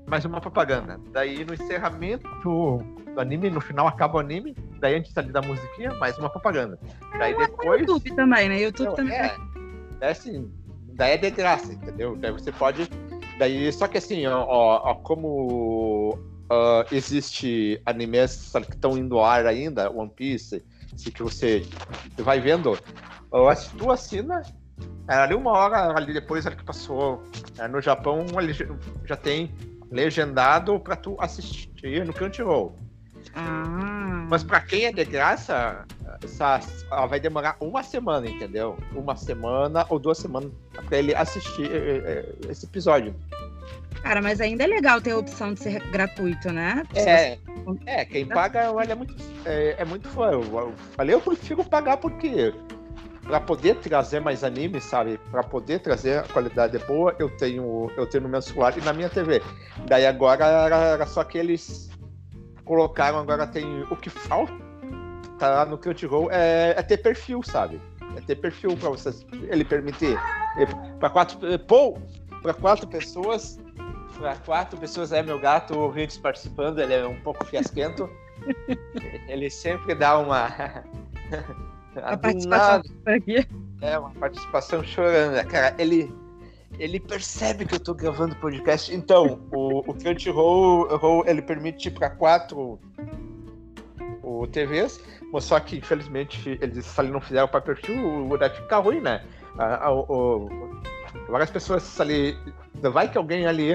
mais 0.07 0.25
uma 0.25 0.41
propaganda. 0.41 0.99
Daí 1.11 1.45
no 1.45 1.53
encerramento 1.53 2.27
do 2.43 2.81
anime, 3.17 3.49
no 3.49 3.61
final 3.61 3.87
acaba 3.87 4.17
o 4.17 4.19
anime, 4.19 4.55
daí 4.79 4.95
antes 4.95 5.17
ali 5.17 5.31
da 5.31 5.41
musiquinha, 5.41 5.93
mais 5.95 6.17
uma 6.17 6.29
propaganda. 6.29 6.77
Daí 7.17 7.33
O 7.33 7.37
depois 7.37 7.81
YouTube 7.81 8.15
também, 8.15 8.49
né? 8.49 8.61
YouTube 8.61 8.87
não, 8.87 8.95
também. 8.95 9.13
é, 9.15 9.37
é 10.01 10.09
assim, 10.09 10.51
daí 10.93 11.13
é 11.13 11.17
de 11.17 11.31
graça, 11.31 11.71
entendeu? 11.71 12.15
Daí 12.17 12.31
você 12.31 12.51
pode. 12.51 12.89
Daí, 13.39 13.71
só 13.71 13.87
que 13.87 13.97
assim, 13.97 14.27
ó, 14.27 14.45
ó, 14.47 14.95
como 14.95 16.19
ah, 16.49 16.85
existe 16.91 17.81
animes 17.85 18.51
que 18.51 18.75
estão 18.75 18.97
indo 18.97 19.17
ao 19.17 19.23
ar 19.23 19.45
ainda, 19.45 19.89
One 19.89 20.11
Piece, 20.13 20.61
assim, 20.93 21.09
que 21.09 21.23
você 21.23 21.65
vai 22.17 22.41
vendo, 22.41 22.77
se 23.55 23.73
tu 23.77 23.89
assina, 23.89 24.41
é, 24.41 24.60
ali 25.07 25.33
uma 25.33 25.51
hora 25.51 25.95
ali 25.97 26.13
depois 26.13 26.45
ali 26.45 26.55
que 26.55 26.63
passou 26.63 27.23
é, 27.57 27.67
no 27.67 27.81
Japão, 27.81 28.25
já- 29.05 29.15
tem 29.15 29.51
legendado 29.91 30.79
pra 30.79 30.95
tu 30.95 31.17
assistir 31.19 32.05
no 32.05 32.13
Crunchyroll. 32.13 32.75
Ah. 33.35 34.25
Mas 34.29 34.43
pra 34.43 34.59
quem 34.61 34.85
é 34.85 34.91
de 34.91 35.03
graça, 35.03 35.85
essa, 36.23 36.59
ela 36.89 37.05
vai 37.05 37.19
demorar 37.19 37.55
uma 37.59 37.83
semana, 37.83 38.27
entendeu? 38.29 38.77
Uma 38.93 39.15
semana 39.15 39.85
ou 39.89 39.99
duas 39.99 40.17
semanas 40.17 40.51
pra 40.87 40.97
ele 40.97 41.13
assistir 41.13 41.69
eh, 41.71 42.33
esse 42.49 42.65
episódio. 42.65 43.13
Cara, 44.01 44.21
mas 44.21 44.41
ainda 44.41 44.63
é 44.63 44.67
legal 44.67 44.99
ter 44.99 45.11
a 45.11 45.17
opção 45.17 45.53
de 45.53 45.59
ser 45.59 45.79
gratuito, 45.91 46.51
né? 46.51 46.83
É, 46.95 47.37
é 47.85 48.05
quem 48.05 48.25
paga, 48.25 48.71
olha, 48.71 48.93
é 48.93 48.95
muito, 48.95 49.13
é, 49.45 49.75
é 49.77 49.85
muito 49.85 50.07
fã. 50.09 50.31
Eu, 50.31 50.41
eu 50.43 50.73
falei, 50.95 51.13
eu 51.15 51.21
prefiro 51.21 51.63
pagar 51.63 51.97
porque 51.97 52.53
pra 53.23 53.39
poder 53.39 53.75
trazer 53.75 54.19
mais 54.19 54.43
anime, 54.43 54.81
sabe? 54.81 55.19
Pra 55.29 55.43
poder 55.43 55.79
trazer 55.79 56.19
a 56.19 56.23
qualidade 56.23 56.77
boa, 56.79 57.15
eu 57.19 57.29
tenho, 57.29 57.91
eu 57.95 58.05
tenho 58.07 58.23
no 58.23 58.29
meu 58.29 58.41
celular 58.41 58.77
e 58.77 58.81
na 58.81 58.93
minha 58.93 59.09
TV. 59.09 59.41
Daí 59.87 60.05
agora 60.05 60.45
era, 60.45 60.75
era 60.75 61.05
só 61.05 61.23
que 61.23 61.37
eles 61.37 61.89
colocaram, 62.65 63.19
agora 63.19 63.45
tem 63.47 63.83
o 63.89 63.95
que 63.95 64.09
falta 64.09 64.71
tá 65.41 65.65
no 65.65 65.75
Crunchyroll 65.75 66.29
é, 66.31 66.75
é 66.77 66.83
ter 66.83 66.97
perfil, 66.97 67.41
sabe? 67.41 67.81
É 68.15 68.21
ter 68.21 68.35
perfil 68.35 68.77
pra 68.77 68.89
vocês, 68.89 69.25
ele 69.49 69.65
permitir. 69.65 70.15
Para 70.99 71.09
quatro, 71.09 71.39
pô, 71.59 71.97
para 72.43 72.53
quatro 72.53 72.87
pessoas, 72.87 73.59
para 74.19 74.35
quatro 74.35 74.79
pessoas 74.79 75.11
é 75.11 75.23
meu 75.23 75.39
gato, 75.39 75.75
o 75.75 75.89
Riggs 75.89 76.19
participando, 76.19 76.79
ele 76.79 76.93
é 76.93 77.07
um 77.07 77.19
pouco 77.21 77.43
fiasquento. 77.45 78.07
ele 79.27 79.49
sempre 79.49 79.95
dá 79.95 80.19
uma 80.19 80.83
A 81.95 82.15
participação 82.17 82.81
aqui. 83.05 83.47
é 83.81 83.97
uma 83.99 84.11
participação 84.11 84.83
chorando, 84.83 85.33
né, 85.33 85.43
cara? 85.43 85.75
Ele 85.77 86.13
ele 86.79 86.99
percebe 86.99 87.65
que 87.65 87.75
eu 87.75 87.79
tô 87.79 87.93
gravando 87.93 88.35
podcast. 88.37 88.95
Então, 88.95 89.41
o, 89.51 89.79
o 89.79 89.93
Crunchyroll 89.93 90.87
Roll, 90.97 91.27
ele 91.27 91.41
permite 91.41 91.91
para 91.91 92.09
quatro 92.09 92.79
o 94.23 94.47
TVs, 94.47 94.99
mas 95.33 95.43
só 95.43 95.59
que 95.59 95.77
infelizmente 95.77 96.57
eles 96.61 96.85
se 96.85 97.01
não 97.03 97.19
fizeram 97.19 97.47
para 97.47 97.61
perfil, 97.61 98.27
vai 98.37 98.49
ficar 98.49 98.79
ruim, 98.79 99.01
né? 99.01 99.23
A, 99.57 99.87
a, 99.87 99.91
o, 99.93 100.49
várias 101.29 101.49
pessoas 101.51 101.99
ali. 101.99 102.37
Vai 102.75 103.11
que 103.11 103.17
alguém 103.17 103.45
ali 103.45 103.73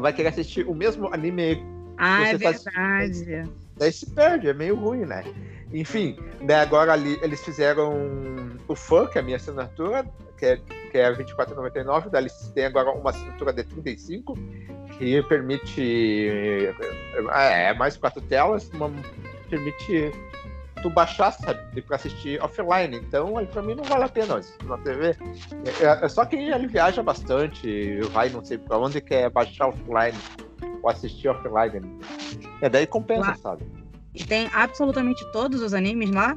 vai 0.00 0.12
querer 0.12 0.28
assistir 0.28 0.66
o 0.68 0.74
mesmo 0.74 1.12
anime 1.14 1.64
Ah, 1.96 2.28
é 2.28 2.32
Você 2.36 2.38
faz- 2.40 2.64
verdade. 2.64 3.50
daí 3.78 3.92
se 3.92 4.10
perde, 4.10 4.48
é 4.48 4.52
meio 4.52 4.74
ruim, 4.74 5.06
né? 5.06 5.22
Enfim, 5.72 6.16
né, 6.40 6.56
agora 6.56 6.92
ali 6.92 7.18
eles 7.22 7.44
fizeram 7.44 7.92
o 8.68 8.74
fã, 8.74 9.06
que 9.06 9.18
é 9.18 9.20
a 9.20 9.24
minha 9.24 9.36
assinatura, 9.36 10.06
que 10.38 10.46
é, 10.46 10.56
que 10.56 10.98
é 10.98 11.08
R$24,99, 11.10 12.08
daí 12.08 12.22
eles 12.22 12.52
têm 12.54 12.66
agora 12.66 12.90
uma 12.92 13.10
assinatura 13.10 13.52
de 13.52 13.64
35 13.64 14.34
que 14.98 15.22
permite 15.24 16.72
é, 17.32 17.70
é 17.70 17.74
mais 17.74 17.96
quatro 17.96 18.20
telas, 18.22 18.70
uma, 18.70 18.90
permite 19.50 20.12
tu 20.82 20.90
baixar, 20.90 21.32
sabe, 21.32 21.82
para 21.82 21.96
assistir 21.96 22.40
offline. 22.42 22.96
Então, 22.96 23.36
aí 23.36 23.46
para 23.46 23.62
mim 23.62 23.74
não 23.74 23.84
vale 23.84 24.04
a 24.04 24.08
pena 24.08 24.36
assistir 24.36 24.64
na 24.66 24.78
TV. 24.78 25.16
É, 25.80 26.04
é, 26.04 26.08
só 26.08 26.24
quem 26.24 26.48
ele 26.48 26.66
viaja 26.66 27.02
bastante, 27.02 28.00
vai 28.12 28.28
não 28.28 28.44
sei 28.44 28.58
para 28.58 28.78
onde 28.78 29.00
quer 29.00 29.30
baixar 29.30 29.68
offline 29.68 30.16
ou 30.82 30.90
assistir 30.90 31.28
offline. 31.28 31.98
É 32.60 32.68
daí 32.68 32.86
compensa, 32.86 33.30
lá. 33.30 33.36
sabe? 33.36 33.64
E 34.16 34.24
tem 34.24 34.48
absolutamente 34.52 35.24
todos 35.30 35.60
os 35.60 35.74
animes 35.74 36.10
lá? 36.10 36.36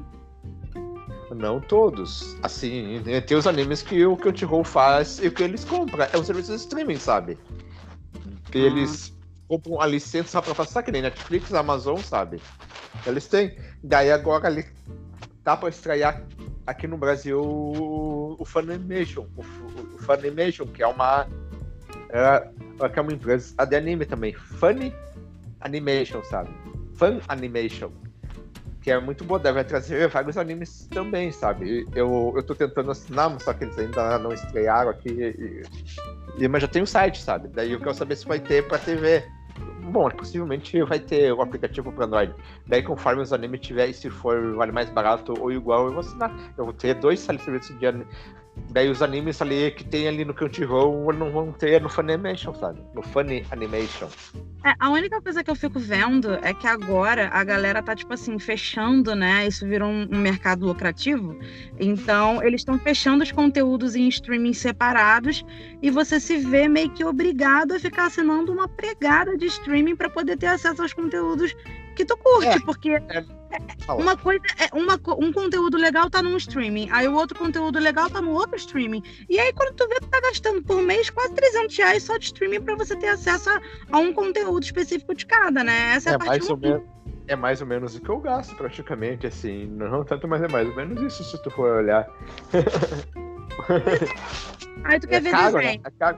Não 1.33 1.61
todos. 1.61 2.37
Assim, 2.43 3.01
tem 3.25 3.37
os 3.37 3.47
animes 3.47 3.81
que 3.81 4.05
o 4.05 4.17
Crunchyroll 4.17 4.63
faz 4.63 5.19
e 5.19 5.27
o 5.27 5.31
que 5.31 5.43
eles 5.43 5.63
compram. 5.63 6.05
É 6.11 6.17
um 6.17 6.23
serviço 6.23 6.51
de 6.51 6.57
streaming, 6.57 6.97
sabe? 6.97 7.37
Eles 8.53 9.13
compram 9.47 9.79
a 9.79 9.85
licença 9.85 10.41
para 10.41 10.53
passar, 10.53 10.83
que 10.83 10.91
nem 10.91 11.01
Netflix, 11.01 11.53
Amazon, 11.53 11.97
sabe? 11.97 12.41
Eles 13.05 13.27
têm. 13.27 13.55
Daí 13.81 14.11
agora 14.11 14.47
ali 14.47 14.65
tá 15.43 15.55
para 15.55 15.69
estrear 15.69 16.23
aqui 16.67 16.87
no 16.87 16.97
Brasil 16.97 17.39
o 17.41 18.43
Funimation, 18.45 19.25
o, 19.37 19.41
o 19.95 19.99
Funimation, 19.99 20.65
que 20.65 20.83
é 20.83 20.87
uma 20.87 21.27
é, 22.09 22.89
que 22.89 22.99
é 22.99 23.01
uma 23.01 23.13
empresa 23.13 23.65
de 23.65 23.75
anime 23.75 24.05
também, 24.05 24.33
Funny 24.33 24.93
Animation, 25.61 26.23
sabe? 26.23 26.49
Fun 26.99 27.21
Animation, 27.29 27.91
que 28.81 28.91
é 28.91 28.99
muito 28.99 29.23
boa, 29.23 29.39
deve 29.39 29.63
trazer 29.63 30.09
vários 30.09 30.37
animes 30.37 30.85
também, 30.91 31.31
sabe? 31.31 31.87
Eu, 31.95 32.33
eu 32.35 32.43
tô 32.43 32.53
tentando 32.53 32.91
assinar, 32.91 33.39
só 33.39 33.53
que 33.53 33.63
eles 33.63 33.77
ainda 33.77 34.19
não 34.19 34.33
estrearam 34.33 34.89
aqui, 34.89 35.09
e, 35.09 35.63
e, 36.37 36.47
mas 36.49 36.61
já 36.61 36.67
tem 36.67 36.81
o 36.81 36.83
um 36.83 36.85
site, 36.85 37.21
sabe? 37.21 37.47
Daí 37.47 37.71
eu 37.71 37.79
quero 37.79 37.93
saber 37.93 38.17
se 38.17 38.27
vai 38.27 38.37
ter 38.37 38.67
pra 38.67 38.77
TV. 38.77 39.23
Bom, 39.91 40.09
possivelmente 40.09 40.83
vai 40.83 40.99
ter 40.99 41.31
o 41.31 41.41
aplicativo 41.41 41.89
para 41.91 42.05
Android. 42.05 42.35
Daí, 42.67 42.83
conforme 42.83 43.21
os 43.21 43.31
animes 43.31 43.61
tiver, 43.61 43.87
e 43.87 43.93
se 43.93 44.09
for 44.09 44.55
vale 44.55 44.73
mais 44.73 44.89
barato 44.89 45.33
ou 45.39 45.51
igual, 45.53 45.85
eu 45.85 45.91
vou 45.91 46.01
assinar. 46.01 46.31
Eu 46.57 46.65
vou 46.65 46.73
ter 46.73 46.95
dois 46.95 47.21
serviços 47.21 47.79
de 47.79 47.87
anime. 47.87 48.05
Daí 48.71 48.89
os 48.89 49.01
animes 49.01 49.41
ali 49.41 49.71
que 49.71 49.83
tem 49.83 50.07
ali 50.07 50.23
no 50.23 50.33
Crunchyroll 50.33 51.11
não 51.13 51.31
vão 51.31 51.51
ter 51.51 51.81
no 51.81 51.89
Funimation, 51.89 52.53
sabe? 52.53 52.81
No 52.93 53.01
Funny 53.01 53.45
Animation. 53.51 54.07
É, 54.65 54.73
a 54.79 54.89
única 54.89 55.21
coisa 55.21 55.43
que 55.43 55.49
eu 55.49 55.55
fico 55.55 55.79
vendo 55.79 56.33
é 56.43 56.53
que 56.53 56.67
agora 56.67 57.29
a 57.31 57.43
galera 57.43 57.81
tá, 57.81 57.95
tipo 57.95 58.13
assim, 58.13 58.37
fechando, 58.37 59.15
né? 59.15 59.47
Isso 59.47 59.65
virou 59.65 59.89
um, 59.89 60.07
um 60.11 60.17
mercado 60.17 60.65
lucrativo. 60.65 61.37
Então, 61.79 62.43
eles 62.43 62.61
estão 62.61 62.77
fechando 62.77 63.23
os 63.23 63.31
conteúdos 63.31 63.95
em 63.95 64.07
streaming 64.07 64.53
separados 64.53 65.43
e 65.81 65.89
você 65.89 66.19
se 66.19 66.37
vê 66.37 66.67
meio 66.67 66.89
que 66.91 67.03
obrigado 67.03 67.73
a 67.73 67.79
ficar 67.79 68.07
assinando 68.07 68.51
uma 68.51 68.67
pregada 68.67 69.37
de 69.37 69.45
streaming 69.45 69.95
para 69.95 70.09
poder 70.09 70.37
ter 70.37 70.47
acesso 70.47 70.81
aos 70.81 70.93
conteúdos 70.93 71.55
que 71.95 72.05
tu 72.05 72.17
curte, 72.17 72.47
é, 72.47 72.59
porque 72.59 72.91
é, 72.91 73.25
uma 73.89 74.15
coisa 74.15 74.41
é 74.59 74.75
uma, 74.75 74.99
um 75.17 75.33
conteúdo 75.33 75.77
legal 75.77 76.09
tá 76.09 76.21
num 76.21 76.37
streaming, 76.37 76.89
aí 76.91 77.07
o 77.07 77.13
outro 77.13 77.37
conteúdo 77.37 77.79
legal 77.79 78.09
tá 78.09 78.21
no 78.21 78.31
outro 78.31 78.55
streaming. 78.55 79.03
E 79.29 79.39
aí 79.39 79.51
quando 79.53 79.75
tu 79.75 79.87
vê, 79.87 79.95
tu 79.95 80.07
tá 80.07 80.21
gastando 80.21 80.61
por 80.63 80.81
mês 80.81 81.09
quase 81.09 81.33
300 81.33 81.77
reais 81.77 82.03
só 82.03 82.17
de 82.17 82.25
streaming 82.25 82.61
para 82.61 82.75
você 82.75 82.95
ter 82.95 83.07
acesso 83.07 83.49
a, 83.49 83.61
a, 83.91 83.97
um 83.97 84.13
conteúdo 84.13 84.63
específico 84.63 85.15
de 85.15 85.25
cada, 85.25 85.63
né? 85.63 85.95
Essa 85.95 86.09
é, 86.09 86.13
é 86.13 86.15
a 86.15 86.19
parte 86.19 86.55
mais 86.55 86.81
é 87.29 87.35
mais 87.35 87.61
ou 87.61 87.67
menos 87.67 87.95
o 87.95 88.01
que 88.01 88.09
eu 88.09 88.19
gasto 88.19 88.55
praticamente, 88.55 89.27
assim, 89.27 89.67
não 89.67 90.03
tanto, 90.03 90.27
mas 90.27 90.41
é 90.41 90.47
mais 90.47 90.67
ou 90.67 90.75
menos 90.75 90.99
isso 91.01 91.23
se 91.23 91.41
tu 91.43 91.51
for 91.51 91.77
olhar. 91.77 92.09
Aí 94.83 94.99
tu 94.99 95.07
quer 95.07 95.17
é 95.17 95.19
ver 95.19 95.31
caro, 95.31 95.57
desenho. 95.57 95.79
Né? 95.79 95.85
É 95.85 95.91
caro. 95.91 96.17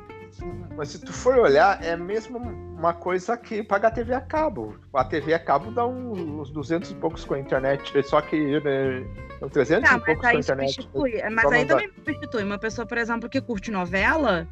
Mas 0.76 0.90
se 0.90 1.00
tu 1.00 1.12
for 1.12 1.38
olhar, 1.38 1.84
é 1.84 1.96
mesmo 1.96 2.38
uma 2.38 2.94
coisa 2.94 3.38
que 3.38 3.64
paga 3.64 3.88
a 3.90 3.92
TV 3.92 4.14
a 4.14 4.22
cabo. 4.22 4.76
A 4.94 5.04
TV 5.04 5.34
a 5.34 5.40
cabo 5.40 5.72
dá 5.72 5.86
uns 5.86 6.50
200 6.50 6.92
e 6.92 6.96
poucos 6.96 7.26
com 7.26 7.34
a 7.34 7.40
internet. 7.40 7.92
Só 8.04 8.22
que 8.22 8.60
né, 8.62 9.06
300 9.52 9.90
tá, 9.90 9.98
e 9.98 10.00
poucos 10.00 10.22
com 10.22 10.28
a 10.28 10.34
internet. 10.34 10.74
Substitui. 10.74 11.22
Mas 11.30 11.52
aí 11.52 11.66
também 11.66 11.90
substitui. 11.94 12.44
Uma 12.44 12.58
pessoa, 12.58 12.86
por 12.86 12.98
exemplo, 12.98 13.30
que 13.30 13.42
curte 13.42 13.72
novela. 13.72 14.48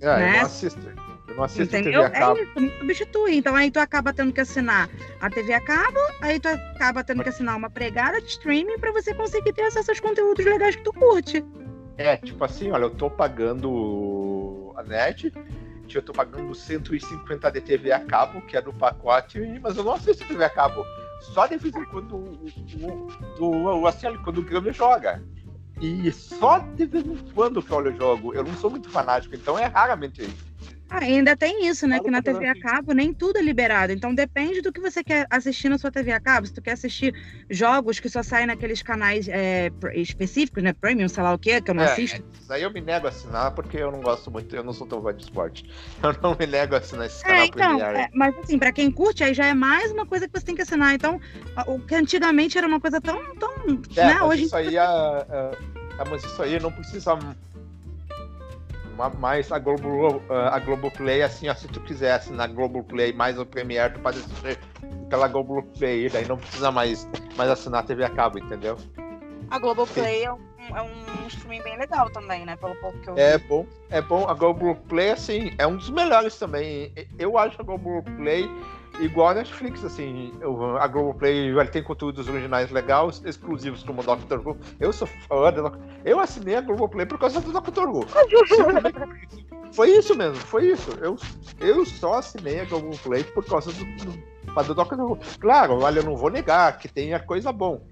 É, 0.00 0.06
né? 0.06 0.28
eu 0.28 0.32
não 0.32 0.40
assisto. 0.42 0.80
Eu 1.28 1.34
não 1.36 1.44
assisto 1.44 1.76
Entendeu? 1.76 2.02
TV 2.02 2.04
a 2.04 2.10
cabo. 2.10 2.38
É 2.38 2.42
isso, 2.42 2.60
não 2.60 2.70
substitui. 2.78 3.36
Então 3.36 3.56
aí 3.56 3.70
tu 3.70 3.78
acaba 3.78 4.12
tendo 4.12 4.32
que 4.32 4.40
assinar 4.40 4.88
a 5.20 5.30
TV 5.30 5.54
a 5.54 5.60
cabo, 5.60 5.98
aí 6.20 6.38
tu 6.38 6.48
acaba 6.48 7.02
tendo 7.02 7.22
que 7.22 7.28
assinar 7.28 7.56
uma 7.56 7.70
pregada 7.70 8.20
de 8.20 8.28
streaming 8.28 8.78
para 8.78 8.92
você 8.92 9.14
conseguir 9.14 9.52
ter 9.52 9.62
acesso 9.62 9.90
aos 9.90 10.00
conteúdos 10.00 10.44
legais 10.44 10.76
que 10.76 10.82
tu 10.82 10.92
curte. 10.92 11.44
É, 11.96 12.16
tipo 12.16 12.44
assim, 12.44 12.72
olha, 12.72 12.84
eu 12.84 12.90
tô 12.90 13.08
pagando 13.08 13.70
a 14.76 14.82
net, 14.82 15.32
eu 15.92 16.02
tô 16.02 16.12
pagando 16.12 16.54
150 16.54 17.50
de 17.50 17.60
TV 17.60 17.92
a 17.92 18.00
cabo, 18.00 18.40
que 18.42 18.56
é 18.56 18.60
do 18.60 18.72
pacote, 18.72 19.38
mas 19.62 19.76
eu 19.76 19.84
não 19.84 19.92
assisto 19.92 20.26
TV 20.26 20.44
a 20.44 20.50
cabo. 20.50 20.84
Só 21.20 21.46
de 21.46 21.56
vez 21.56 21.74
em 21.74 21.84
quando 21.84 22.16
o, 22.16 22.46
o, 22.80 23.44
o, 23.44 23.80
o 23.80 23.86
assim, 23.86 24.14
quando 24.18 24.38
o 24.38 24.42
Grêmio 24.42 24.72
joga. 24.72 25.22
E 25.80 26.10
só 26.12 26.58
de 26.58 26.86
vez 26.86 27.06
em 27.06 27.16
quando 27.32 27.62
que 27.62 27.70
eu 27.70 27.76
olho 27.76 27.92
o 27.92 27.96
jogo. 27.96 28.34
Eu 28.34 28.44
não 28.44 28.54
sou 28.54 28.70
muito 28.70 28.88
fanático, 28.88 29.34
então 29.34 29.58
é 29.58 29.66
raramente 29.66 30.22
ah, 30.94 31.04
ainda 31.04 31.36
tem 31.36 31.66
isso, 31.66 31.88
né? 31.88 31.98
que 31.98 32.08
na 32.08 32.22
TV 32.22 32.46
a 32.46 32.54
cabo 32.54 32.92
nem 32.92 33.12
tudo 33.12 33.38
é 33.38 33.42
liberado. 33.42 33.92
Então 33.92 34.14
depende 34.14 34.60
do 34.60 34.72
que 34.72 34.80
você 34.80 35.02
quer 35.02 35.26
assistir 35.28 35.68
na 35.68 35.76
sua 35.76 35.90
TV 35.90 36.12
a 36.12 36.20
cabo. 36.20 36.46
Se 36.46 36.54
tu 36.54 36.62
quer 36.62 36.72
assistir 36.72 37.12
jogos 37.50 37.98
que 37.98 38.08
só 38.08 38.22
saem 38.22 38.46
naqueles 38.46 38.80
canais 38.80 39.28
é, 39.28 39.72
específicos, 39.94 40.62
né? 40.62 40.72
Premium, 40.72 41.08
sei 41.08 41.22
lá 41.24 41.34
o 41.34 41.38
quê, 41.38 41.60
que 41.60 41.70
eu 41.70 41.74
não 41.74 41.82
é, 41.82 41.92
assisto. 41.92 42.22
É, 42.48 42.54
aí 42.54 42.62
eu 42.62 42.72
me 42.72 42.80
nego 42.80 43.06
a 43.06 43.08
assinar 43.08 43.50
porque 43.50 43.76
eu 43.76 43.90
não 43.90 44.00
gosto 44.00 44.30
muito, 44.30 44.54
eu 44.54 44.62
não 44.62 44.72
sou 44.72 44.86
tão 44.86 45.02
fã 45.02 45.12
de 45.12 45.24
esporte. 45.24 45.68
Eu 46.02 46.14
não 46.22 46.36
me 46.38 46.46
nego 46.46 46.74
a 46.74 46.78
assinar 46.78 47.06
esse 47.06 47.22
canal 47.22 47.40
é, 47.40 47.46
então, 47.46 47.80
é, 47.80 48.10
mas 48.12 48.36
assim, 48.38 48.58
pra 48.58 48.70
quem 48.70 48.90
curte, 48.90 49.24
aí 49.24 49.32
já 49.32 49.46
é 49.46 49.54
mais 49.54 49.90
uma 49.90 50.04
coisa 50.04 50.28
que 50.28 50.38
você 50.38 50.44
tem 50.44 50.54
que 50.54 50.62
assinar. 50.62 50.94
Então, 50.94 51.20
o 51.66 51.78
que 51.78 51.94
antigamente 51.94 52.58
era 52.58 52.66
uma 52.66 52.78
coisa 52.78 53.00
tão. 53.00 53.18
tão 53.36 53.50
é, 53.96 54.06
né? 54.06 54.22
Hoje 54.22 54.44
isso 54.44 54.56
aí, 54.56 54.76
a, 54.76 54.84
a, 54.86 56.02
a, 56.02 56.04
mas 56.04 56.22
isso 56.22 56.42
aí 56.42 56.60
não 56.60 56.70
precisa 56.70 57.18
mais 59.18 59.50
a 59.52 59.58
Globo 59.58 60.22
a 60.28 60.58
Globoplay, 60.58 61.22
assim, 61.22 61.48
ó, 61.48 61.54
se 61.54 61.68
tu 61.68 61.80
quiser 61.80 62.12
assinar 62.12 62.48
Globoplay 62.48 63.12
mais 63.12 63.38
o 63.38 63.46
Premiere, 63.46 63.94
tu 63.94 64.00
pode 64.00 64.18
assistir 64.18 64.58
pela 65.08 65.28
Globoplay, 65.28 66.08
daí 66.08 66.26
não 66.26 66.36
precisa 66.36 66.70
mais, 66.70 67.08
mais 67.36 67.50
assinar 67.50 67.80
a 67.80 67.86
TV 67.86 68.04
a 68.04 68.10
cabo, 68.10 68.38
entendeu? 68.38 68.76
A 69.50 69.58
Globoplay 69.58 70.24
é 70.24 70.32
um, 70.32 70.38
é 70.74 70.82
um 70.82 71.26
streaming 71.26 71.62
bem 71.62 71.78
legal 71.78 72.10
também, 72.10 72.44
né? 72.44 72.56
Pelo 72.56 72.74
pouco 72.76 72.98
que 72.98 73.08
eu 73.08 73.14
É 73.16 73.38
bom, 73.38 73.66
é 73.90 74.00
bom. 74.00 74.28
A 74.28 74.34
Globoplay, 74.34 75.10
assim, 75.10 75.54
é 75.58 75.66
um 75.66 75.76
dos 75.76 75.90
melhores 75.90 76.36
também. 76.38 76.92
Eu 77.18 77.36
acho 77.38 77.60
a 77.60 77.64
Globoplay 77.64 78.48
igual 79.00 79.28
a 79.28 79.34
Netflix, 79.34 79.84
assim, 79.84 80.32
a 80.80 80.86
Globoplay 80.86 81.48
ele 81.48 81.66
tem 81.66 81.82
conteúdos 81.82 82.28
originais 82.28 82.70
legais, 82.70 83.22
exclusivos 83.24 83.82
como 83.82 84.00
o 84.00 84.04
Doctor 84.04 84.46
Who. 84.46 84.56
Eu 84.78 84.92
sou 84.92 85.06
fã 85.06 85.52
do 85.52 85.72
Eu 86.04 86.20
assinei 86.20 86.56
a 86.56 86.60
Globoplay 86.60 87.06
por 87.06 87.18
causa 87.18 87.40
do 87.40 87.52
Doctor 87.52 87.88
Who. 87.88 88.06
foi 89.72 89.90
isso 89.90 90.16
mesmo, 90.16 90.36
foi 90.36 90.72
isso. 90.72 90.90
Eu, 91.00 91.16
eu 91.60 91.84
só 91.84 92.14
assinei 92.14 92.60
a 92.60 92.64
Globoplay 92.64 93.24
por 93.24 93.44
causa 93.44 93.72
do, 93.72 93.84
do, 93.84 94.64
do 94.64 94.74
Doctor 94.74 95.00
Who. 95.00 95.18
Claro, 95.40 95.80
olha, 95.80 96.00
eu 96.00 96.04
não 96.04 96.16
vou 96.16 96.30
negar 96.30 96.78
que 96.78 96.88
tem 96.88 97.14
a 97.14 97.20
coisa 97.20 97.52
bom. 97.52 97.86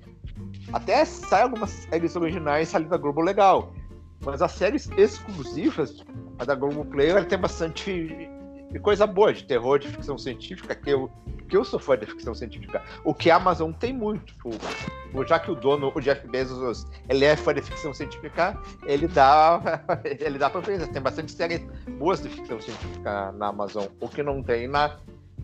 Até 0.72 1.04
sai 1.04 1.42
algumas 1.42 1.70
séries 1.70 2.16
originais 2.16 2.68
saindo 2.68 2.88
da 2.88 2.96
Globo 2.96 3.20
legal. 3.20 3.72
Mas 4.24 4.40
as 4.40 4.52
séries 4.52 4.88
exclusivas, 4.96 6.04
a 6.38 6.44
da 6.44 6.54
Globoplay, 6.54 7.10
ela 7.10 7.24
tem 7.24 7.38
bastante 7.38 8.30
e 8.74 8.78
coisa 8.78 9.06
boa 9.06 9.32
de 9.32 9.44
terror, 9.44 9.78
de 9.78 9.88
ficção 9.88 10.16
científica, 10.16 10.74
que 10.74 10.90
eu, 10.90 11.10
que 11.48 11.56
eu 11.56 11.64
sou 11.64 11.78
fã 11.78 11.96
de 11.96 12.06
ficção 12.06 12.34
científica. 12.34 12.82
O 13.04 13.14
que 13.14 13.30
a 13.30 13.36
Amazon 13.36 13.72
tem 13.72 13.92
muito. 13.92 14.34
O, 15.12 15.24
já 15.24 15.38
que 15.38 15.50
o 15.50 15.54
dono, 15.54 15.92
o 15.94 16.00
Jeff 16.00 16.26
Bezos, 16.26 16.86
ele 17.08 17.24
é 17.24 17.36
fã 17.36 17.52
de 17.52 17.60
ficção 17.60 17.92
científica, 17.92 18.58
ele 18.86 19.06
dá, 19.06 19.60
ele 20.04 20.38
dá 20.38 20.48
pra 20.48 20.62
frente. 20.62 20.86
Tem 20.88 21.02
bastante 21.02 21.32
séries 21.32 21.60
boas 21.98 22.22
de 22.22 22.28
ficção 22.28 22.60
científica 22.60 23.32
na 23.32 23.48
Amazon, 23.48 23.86
o 24.00 24.08
que 24.08 24.22
não 24.22 24.42
tem 24.42 24.66
na, 24.66 24.96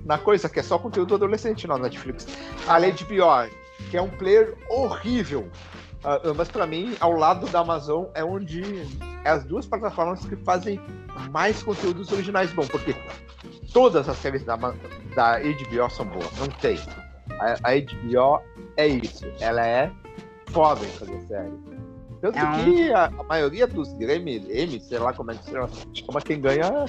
na 0.05 0.17
coisa, 0.17 0.49
que 0.49 0.61
é 0.61 0.63
só 0.63 0.79
conteúdo 0.79 1.15
adolescente 1.15 1.67
na 1.67 1.77
Netflix. 1.77 2.27
A 2.67 2.79
Lady 2.79 3.05
Bjorn, 3.05 3.51
que 3.91 3.97
é 3.97 4.03
um 4.03 4.11
player 4.11 4.57
horrível. 4.71 5.51
Uh, 6.05 6.33
mas 6.37 6.49
para 6.49 6.67
mim, 6.67 6.97
ao 7.01 7.13
lado 7.13 7.47
da 7.49 7.61
Amazon, 7.61 8.05
é 8.15 8.25
onde 8.25 8.63
é 9.25 9.31
as 9.31 9.45
duas 9.45 9.67
plataformas 9.67 10.25
que 10.25 10.37
fazem 10.37 10.81
mais 11.31 11.63
conteúdos 11.63 12.13
originais 12.13 12.53
bom, 12.53 12.67
porque 12.67 12.95
todas 13.73 14.09
as 14.09 14.17
séries 14.19 14.45
da, 14.45 14.57
da 14.57 15.41
HBO 15.41 15.91
são 15.91 16.07
boas, 16.07 16.31
não 16.39 16.47
tem. 16.47 16.79
A, 17.41 17.71
a 17.71 17.81
HBO 17.81 18.41
é 18.77 18.87
isso, 18.87 19.27
ela 19.41 19.67
é 19.67 19.91
foda 20.47 20.85
em 20.85 20.91
fazer 20.91 21.21
série. 21.27 21.53
Tanto 22.21 22.39
é 22.39 22.65
que 22.65 22.93
a, 22.93 23.05
a, 23.07 23.23
maioria 23.25 23.67
dos 23.67 23.93
Grammy, 23.93 24.45
M, 24.49 24.81
sei 24.81 24.99
lá 24.99 25.13
como 25.13 25.31
é 25.31 25.35
que 25.35 25.51
chama, 25.51 25.69
como 26.05 26.19
é 26.19 26.23
quem 26.23 26.41
ganha, 26.41 26.85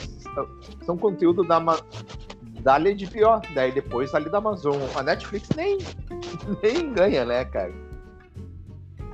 são 0.83 0.97
conteúdo 0.97 1.43
da, 1.43 1.59
da 1.59 2.79
HBO, 2.79 3.41
daí 3.53 3.71
depois 3.71 4.13
ali 4.15 4.29
da 4.29 4.39
Amazon. 4.39 4.77
A 4.95 5.03
Netflix 5.03 5.49
nem, 5.55 5.77
nem 6.63 6.93
ganha, 6.93 7.25
né, 7.25 7.45
cara? 7.45 7.71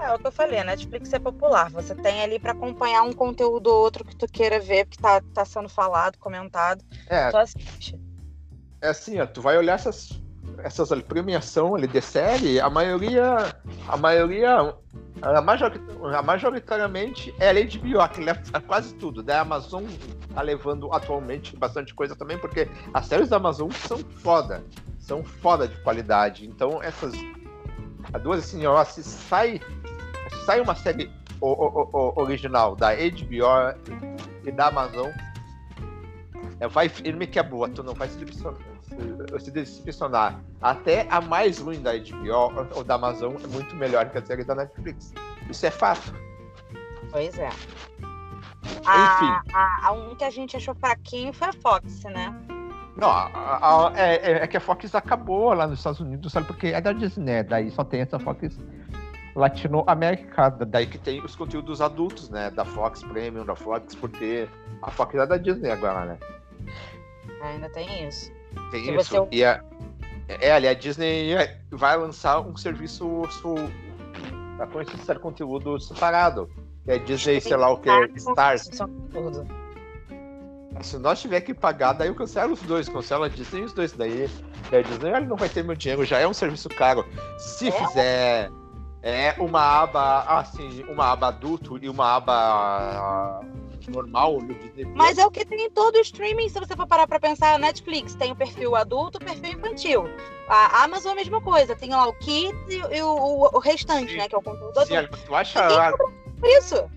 É, 0.05 0.13
o 0.13 0.19
que 0.19 0.27
eu 0.27 0.31
falei, 0.31 0.59
a 0.59 0.63
Netflix 0.63 1.11
é 1.13 1.17
popular. 1.17 1.71
Você 1.71 1.95
tem 1.95 2.21
ali 2.21 2.37
para 2.37 2.51
acompanhar 2.51 3.01
um 3.01 3.11
conteúdo 3.11 3.67
ou 3.67 3.81
outro 3.81 4.05
que 4.05 4.15
tu 4.15 4.27
queira 4.27 4.59
ver, 4.59 4.85
porque 4.85 5.01
tá, 5.01 5.19
tá 5.33 5.43
sendo 5.43 5.67
falado, 5.67 6.19
comentado. 6.19 6.85
É. 7.07 7.31
Tu 7.31 7.37
assiste. 7.37 7.99
É 8.81 8.89
assim, 8.89 9.19
ó, 9.19 9.25
tu 9.25 9.41
vai 9.41 9.57
olhar 9.57 9.73
essas, 9.73 10.21
essas 10.59 10.91
ali, 10.91 11.01
premiação 11.01 11.73
ali 11.73 11.87
de 11.87 11.99
série, 12.01 12.59
a 12.59 12.69
maioria. 12.69 13.55
A 13.87 13.97
maioria. 13.97 14.75
A, 15.23 15.41
major, 15.41 15.71
a 16.15 16.21
majoritariamente 16.21 17.33
é 17.39 17.49
a 17.49 17.53
HBO, 17.53 18.13
que 18.13 18.21
leva 18.21 18.61
quase 18.67 18.93
tudo. 18.93 19.23
Da 19.23 19.41
Amazon 19.41 19.85
tá 20.35 20.41
levando 20.43 20.93
atualmente 20.93 21.57
bastante 21.57 21.95
coisa 21.95 22.15
também, 22.15 22.37
porque 22.37 22.69
as 22.93 23.07
séries 23.07 23.29
da 23.29 23.37
Amazon 23.37 23.71
são 23.71 23.97
foda. 23.97 24.63
São 24.99 25.23
foda 25.23 25.67
de 25.67 25.75
qualidade. 25.81 26.45
Então 26.45 26.83
essas. 26.83 27.13
As 28.13 28.21
duas 28.21 28.39
assim, 28.41 28.67
ó, 28.67 28.83
se 28.85 29.03
sai 29.03 29.59
sai 30.45 30.61
uma 30.61 30.75
série 30.75 31.11
o, 31.41 31.47
o, 31.47 31.89
o, 31.91 32.21
original 32.21 32.75
da 32.75 32.95
HBO 32.95 33.95
e 34.45 34.51
da 34.51 34.67
Amazon, 34.67 35.11
é, 36.59 36.67
vai 36.67 36.87
firme 36.89 37.27
que 37.27 37.39
é 37.39 37.43
boa, 37.43 37.69
tu 37.69 37.83
não 37.83 37.93
vai 37.93 38.07
se 38.07 38.17
decepcionar, 38.17 38.59
se 39.39 39.51
decepcionar. 39.51 40.39
Até 40.61 41.07
a 41.09 41.19
mais 41.21 41.59
ruim 41.59 41.81
da 41.81 41.91
HBO 41.93 42.69
ou 42.75 42.83
da 42.83 42.95
Amazon 42.95 43.35
é 43.43 43.47
muito 43.47 43.75
melhor 43.75 44.09
que 44.09 44.17
a 44.17 44.25
série 44.25 44.43
da 44.43 44.55
Netflix. 44.55 45.13
Isso 45.49 45.65
é 45.65 45.71
fato. 45.71 46.13
Pois 47.11 47.37
é. 47.37 47.49
A, 48.85 49.41
a, 49.53 49.87
a 49.87 49.91
um 49.91 50.15
que 50.15 50.23
a 50.23 50.29
gente 50.29 50.55
achou 50.55 50.75
fraquinho 50.75 51.33
foi 51.33 51.47
a 51.47 51.53
Fox, 51.53 52.03
né? 52.03 52.33
Não, 52.97 53.09
a, 53.09 53.89
a, 53.89 53.91
é, 53.95 54.43
é, 54.43 54.47
que 54.47 54.55
a 54.55 54.59
Fox 54.59 54.95
acabou 54.95 55.53
lá 55.53 55.67
nos 55.67 55.79
Estados 55.79 55.99
Unidos, 55.99 56.31
sabe? 56.31 56.47
Porque 56.47 56.67
é 56.67 56.79
da 56.79 56.93
Disney, 56.93 57.25
né? 57.25 57.43
Daí 57.43 57.69
só 57.69 57.83
tem 57.83 58.01
essa 58.01 58.17
Fox 58.17 58.57
latino-americana. 59.35 60.65
Daí 60.65 60.87
que 60.87 60.97
tem 60.97 61.21
os 61.21 61.35
conteúdos 61.35 61.81
adultos, 61.81 62.29
né? 62.29 62.49
Da 62.49 62.65
Fox 62.65 63.03
Premium, 63.03 63.45
da 63.45 63.55
Fox, 63.55 63.93
porque 63.95 64.47
a 64.81 64.89
Fox 64.89 65.13
é 65.15 65.25
da 65.25 65.37
Disney 65.37 65.71
agora, 65.71 66.05
né? 66.05 66.17
Ainda 67.41 67.69
tem 67.69 68.07
isso. 68.07 68.31
Tem 68.71 68.95
isso. 68.95 69.13
Você... 69.13 69.27
E 69.31 69.43
a, 69.43 69.61
é, 70.27 70.51
ali, 70.51 70.67
a 70.67 70.73
Disney 70.73 71.35
vai 71.69 71.97
lançar 71.97 72.39
um 72.39 72.55
serviço 72.55 73.23
para 74.57 74.67
conhecer 74.67 75.19
conteúdo 75.19 75.79
separado. 75.79 76.49
Que 76.83 76.91
é 76.91 76.99
Disney, 76.99 77.41
sei 77.41 77.57
lá 77.57 77.71
o 77.71 77.77
que, 77.77 77.89
Stars. 78.15 78.69
Se 80.81 80.97
nós 80.97 81.21
tiver 81.21 81.41
que 81.41 81.53
pagar, 81.53 81.93
daí 81.93 82.09
eu 82.09 82.15
cancelo 82.15 82.53
os 82.53 82.61
dois, 82.61 82.89
cancelo 82.89 83.23
a 83.23 83.27
Disney 83.27 83.61
e 83.61 83.63
os 83.63 83.73
dois. 83.73 83.93
Daí, 83.93 84.29
a 84.71 84.81
Disney 84.81 85.19
não 85.21 85.35
vai 85.35 85.49
ter 85.49 85.63
meu 85.63 85.75
dinheiro, 85.75 86.05
já 86.05 86.19
é 86.19 86.27
um 86.27 86.33
serviço 86.33 86.69
caro. 86.69 87.05
Se 87.37 87.69
é? 87.69 87.71
fizer 87.71 88.51
é 89.05 89.35
uma 89.37 89.61
aba, 89.61 90.23
assim, 90.39 90.83
uma 90.89 91.11
aba 91.11 91.27
adulto 91.27 91.77
e 91.79 91.87
uma 91.87 92.15
aba 92.15 93.39
normal 93.87 94.41
no 94.41 94.55
Disney. 94.55 94.83
Mas 94.95 95.19
é 95.19 95.25
o 95.25 95.29
que 95.29 95.45
tem 95.45 95.67
em 95.67 95.69
todo 95.69 95.97
o 95.97 96.01
streaming, 96.01 96.49
se 96.49 96.59
você 96.59 96.75
for 96.75 96.87
parar 96.87 97.05
pra 97.05 97.19
pensar, 97.19 97.53
a 97.53 97.59
Netflix 97.59 98.15
tem 98.15 98.31
o 98.31 98.35
perfil 98.35 98.75
adulto 98.75 99.19
e 99.19 99.21
o 99.21 99.25
perfil 99.27 99.59
infantil. 99.59 100.03
A 100.49 100.83
Amazon 100.83 101.11
é 101.11 101.13
a 101.13 101.15
mesma 101.17 101.39
coisa, 101.39 101.75
tem 101.75 101.91
lá 101.91 102.07
o 102.07 102.13
Kids 102.13 102.67
e, 102.67 102.77
e 102.77 103.01
o, 103.03 103.49
o, 103.53 103.59
restante, 103.59 104.11
sim. 104.11 104.17
né, 104.17 104.27
que 104.27 104.33
é 104.33 104.39
o 104.39 104.41
conteúdo 104.41 104.85
sim, 104.87 104.95
adulto. 104.95 105.23
tu 105.23 105.35
acha... 105.35 105.93
Por 106.39 106.49
isso. 106.49 106.89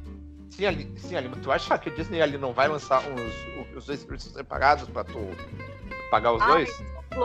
Sim, 0.49 0.65
ali, 0.65 0.91
sim, 0.97 1.15
ali, 1.15 1.29
tu 1.43 1.53
acha 1.53 1.77
que 1.79 1.91
a 1.91 1.93
Disney 1.95 2.23
ali 2.23 2.39
não 2.39 2.55
vai 2.55 2.69
lançar 2.69 3.03
uns, 3.07 3.77
os 3.77 3.85
dois 3.85 4.01
serviços 4.01 4.33
separados 4.33 4.89
pra 4.89 5.05
tu 5.05 5.19
pagar 6.11 6.33
os 6.33 6.43
dois? 6.47 6.71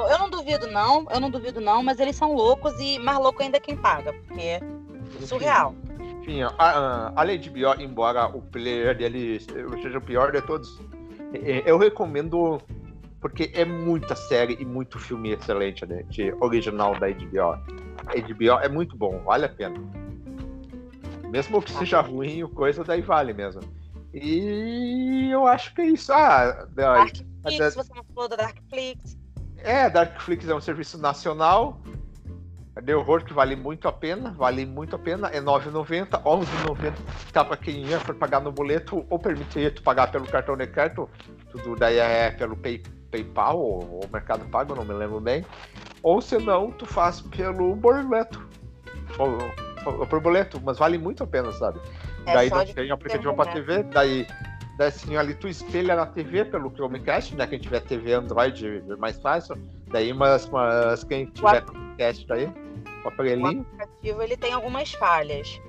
Eu 0.01 0.19
não 0.19 0.29
duvido, 0.29 0.67
não. 0.67 1.05
Eu 1.09 1.19
não 1.19 1.29
duvido, 1.29 1.61
não, 1.61 1.83
mas 1.83 1.99
eles 1.99 2.15
são 2.15 2.33
loucos 2.33 2.73
e 2.79 2.99
mais 2.99 3.17
louco 3.19 3.41
ainda 3.41 3.57
é 3.57 3.59
quem 3.59 3.75
paga, 3.75 4.13
porque 4.13 4.41
é 4.41 4.61
surreal. 5.21 5.75
Enfim, 6.21 6.41
a, 6.41 6.53
a, 6.57 7.13
a 7.15 7.23
Lady 7.23 7.49
Bior, 7.49 7.79
embora 7.81 8.25
o 8.27 8.41
player 8.41 8.97
dele 8.97 9.39
seja 9.39 9.97
o 9.97 10.01
pior 10.01 10.31
de 10.31 10.41
todos, 10.41 10.79
eu 11.65 11.77
recomendo 11.77 12.61
porque 13.23 13.51
é 13.53 13.63
muita 13.63 14.17
série 14.17 14.57
e 14.59 14.65
muito 14.65 14.99
filme 14.99 15.31
excelente 15.31 15.85
né, 15.85 16.03
de 16.09 16.33
original 16.41 16.99
da 16.99 17.09
HBO. 17.09 17.41
A 17.41 18.19
HBO 18.19 18.59
é 18.61 18.67
muito 18.67 18.97
bom, 18.97 19.19
vale 19.23 19.45
a 19.45 19.49
pena. 19.49 19.79
Mesmo 21.29 21.61
que 21.61 21.71
seja 21.71 22.01
ruim, 22.01 22.43
o 22.43 22.49
coisa 22.49 22.83
daí 22.83 23.01
vale 23.01 23.33
mesmo. 23.33 23.61
E 24.13 25.29
eu 25.31 25.47
acho 25.47 25.73
que 25.73 25.81
é 25.81 25.85
isso. 25.85 26.11
Ah, 26.11 26.67
Darkflix, 26.75 27.25
mas, 27.43 27.75
você 27.75 27.93
não 27.95 28.03
falou 28.13 28.27
da 28.27 28.35
Darkflix. 28.35 29.17
É, 29.63 29.89
Darkflix 29.89 30.47
é 30.47 30.53
um 30.53 30.61
serviço 30.61 30.97
nacional. 30.97 31.79
De 32.81 32.93
horror 32.93 33.23
que 33.23 33.33
vale 33.33 33.55
muito 33.55 33.87
a 33.87 33.91
pena, 33.91 34.31
vale 34.31 34.65
muito 34.65 34.95
a 34.95 34.99
pena, 34.99 35.27
é 35.29 35.37
R$ 35.37 35.45
9,90, 35.45 36.17
R$ 36.17 36.23
11,90 36.23 36.93
tá 37.31 37.45
para 37.45 37.55
quem 37.55 37.85
ia 37.85 37.99
for 37.99 38.15
pagar 38.15 38.41
no 38.41 38.51
boleto 38.51 39.05
ou 39.11 39.19
permitir 39.19 39.75
tu 39.75 39.83
pagar 39.83 40.11
pelo 40.11 40.25
cartão 40.25 40.57
de 40.57 40.65
crédito, 40.65 41.07
tudo 41.51 41.75
daí 41.75 41.99
é 41.99 42.31
pelo 42.31 42.57
Pay, 42.57 42.81
PayPal 43.11 43.59
ou, 43.59 43.99
ou 44.01 44.09
Mercado 44.11 44.43
Pago, 44.45 44.73
não 44.73 44.83
me 44.83 44.93
lembro 44.93 45.19
bem, 45.19 45.45
ou 46.01 46.19
se 46.19 46.39
não, 46.39 46.71
tu 46.71 46.87
faz 46.87 47.21
pelo 47.21 47.75
boleto, 47.75 48.43
ou, 49.19 49.37
ou, 49.99 50.07
por 50.07 50.19
boleto, 50.19 50.59
mas 50.59 50.79
vale 50.79 50.97
muito 50.97 51.23
a 51.23 51.27
pena, 51.27 51.51
sabe? 51.51 51.79
É 52.25 52.33
daí 52.33 52.49
não 52.49 52.65
tem 52.65 52.89
aplicativo 52.89 53.35
para 53.35 53.51
TV, 53.51 53.83
daí 53.83 54.25
Daí 54.77 54.87
assim, 54.87 55.15
ali 55.15 55.35
tu 55.35 55.47
espelha 55.47 55.95
na 55.95 56.05
TV 56.05 56.45
pelo 56.45 56.71
Chromecast, 56.71 57.35
né? 57.35 57.45
Quem 57.45 57.59
tiver 57.59 57.81
TV 57.81 58.13
Android 58.13 58.83
é 58.89 58.95
mais 58.95 59.17
fácil. 59.21 59.55
Daí, 59.87 60.13
mas, 60.13 60.49
mas 60.49 61.03
quem 61.03 61.25
tiver 61.27 61.63
Chromecast 61.63 62.27
daí, 62.27 62.51
o 63.03 63.07
aparelhinho. 63.07 63.59
O 63.59 63.61
aplicativo 63.61 64.21
ele 64.23 64.37
tem 64.37 64.53
algumas 64.53 64.91
falhas. 64.93 65.61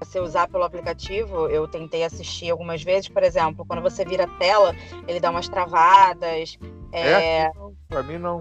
Você 0.00 0.18
usar 0.20 0.48
pelo 0.48 0.64
aplicativo, 0.64 1.48
eu 1.48 1.68
tentei 1.68 2.04
assistir 2.04 2.50
algumas 2.50 2.82
vezes, 2.82 3.08
por 3.08 3.22
exemplo, 3.22 3.64
quando 3.66 3.82
você 3.82 4.04
vira 4.04 4.24
a 4.24 4.38
tela, 4.38 4.74
ele 5.06 5.20
dá 5.20 5.30
umas 5.30 5.48
travadas. 5.48 6.58
É, 6.92 7.42
é... 7.42 7.52
pra 7.88 8.02
mim 8.02 8.18
não. 8.18 8.40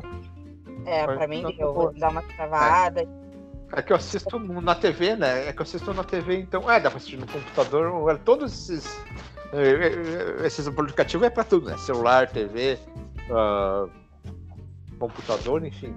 É, 0.86 1.06
pra, 1.06 1.18
pra 1.18 1.28
mim 1.28 1.44
deu, 1.58 1.94
dá 1.98 2.10
umas 2.10 2.26
travadas. 2.28 3.08
É. 3.08 3.23
É 3.76 3.82
que 3.82 3.92
eu 3.92 3.98
assisto 3.98 4.38
na 4.40 4.76
TV, 4.76 5.16
né? 5.16 5.48
É 5.48 5.54
que 5.54 5.60
eu 5.60 5.64
assisto 5.64 5.94
na 5.94 6.04
TV, 6.04 6.38
então. 6.38 6.70
É, 6.70 6.80
dá 6.80 6.90
pra 6.90 6.98
assistir 6.98 7.18
no 7.18 7.26
computador. 7.26 8.12
É, 8.12 8.16
todos 8.18 8.70
esses. 8.70 9.02
É, 9.52 10.44
é, 10.44 10.46
esses 10.46 10.68
aplicativos 10.68 11.26
é 11.26 11.30
pra 11.30 11.44
tudo, 11.44 11.70
né? 11.70 11.78
Celular, 11.78 12.30
TV, 12.30 12.78
uh, 13.30 13.36
ah, 13.36 13.88
computador, 15.00 15.66
enfim. 15.66 15.96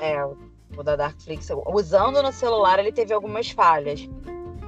É, 0.00 0.24
o 0.24 0.82
da 0.82 0.96
Darkflix. 0.96 1.48
Usando 1.66 2.20
no 2.20 2.32
celular, 2.32 2.80
ele 2.80 2.92
teve 2.92 3.12
algumas 3.12 3.50
falhas. 3.50 4.08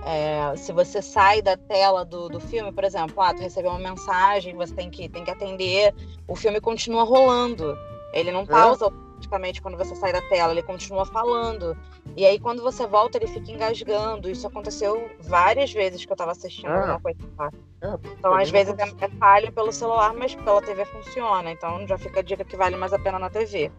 É, 0.05 0.57
se 0.57 0.73
você 0.73 1.01
sai 1.01 1.43
da 1.43 1.57
tela 1.57 2.05
do, 2.05 2.29
do 2.29 2.41
filme, 2.41 2.73
por 2.73 2.85
exemplo, 2.85 3.21
ah, 3.21 3.33
tu 3.33 3.41
recebeu 3.41 3.71
uma 3.71 3.91
mensagem, 3.91 4.55
você 4.55 4.75
tem 4.75 4.91
que, 4.91 5.09
tem 5.09 5.25
que 5.25 5.31
atender, 5.31 5.95
o 6.27 6.35
filme 6.35 6.61
continua 6.61 7.05
rolando. 7.05 7.77
Ele 8.12 8.33
não 8.33 8.45
pausa 8.45 8.87
é 8.87 9.12
automaticamente 9.23 9.63
quando 9.63 9.77
você 9.77 9.95
sai 9.95 10.13
da 10.13 10.21
tela, 10.23 10.53
ele 10.53 10.63
continua 10.63 11.07
falando. 11.07 11.77
E 12.17 12.27
aí, 12.27 12.39
quando 12.39 12.63
você 12.63 12.87
volta, 12.87 13.19
ele 13.19 13.27
fica 13.27 13.51
engasgando. 13.51 14.29
Isso 14.29 14.47
aconteceu 14.47 15.11
várias 15.21 15.73
vezes 15.73 16.05
que 16.05 16.13
eu 16.13 16.17
tava 16.17 16.33
assistindo 16.33 16.69
é. 16.69 16.79
alguma 16.79 17.01
coisa 17.01 17.19
lá. 17.39 17.51
É, 17.81 17.99
então, 18.19 18.35
às 18.35 18.51
vezes 18.51 18.75
é, 18.79 19.05
é 19.05 19.09
falha 19.19 19.51
pelo 19.53 19.73
celular, 19.73 20.13
mas 20.15 20.35
pela 20.35 20.61
TV 20.61 20.85
funciona. 20.85 21.51
Então, 21.51 21.87
já 21.87 21.97
fica 21.97 22.21
a 22.21 22.23
dica 22.23 22.45
que 22.45 22.57
vale 22.57 22.77
mais 22.77 22.93
a 22.93 22.99
pena 22.99 23.19
na 23.19 23.31
TV. 23.31 23.71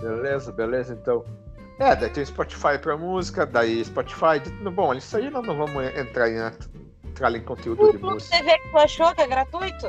Beleza, 0.00 0.52
beleza, 0.52 0.94
então. 0.94 1.24
É, 1.78 1.96
daí 1.96 2.10
tem 2.10 2.24
Spotify 2.24 2.78
pra 2.80 2.96
música, 2.96 3.46
daí 3.46 3.84
Spotify. 3.84 4.40
Bom, 4.74 4.94
isso 4.94 5.16
aí 5.16 5.30
nós 5.30 5.46
não 5.46 5.56
vamos 5.56 5.84
entrar 5.96 6.28
em, 6.28 6.36
entrar 7.08 7.34
em 7.34 7.42
conteúdo 7.42 7.82
o 7.82 7.92
de 7.92 7.98
Pluto 7.98 8.14
música. 8.14 8.36
TV 8.36 8.58
que 8.58 8.68
tu 8.68 8.78
achou 8.78 9.14
que 9.14 9.22
é 9.22 9.26
gratuito? 9.26 9.86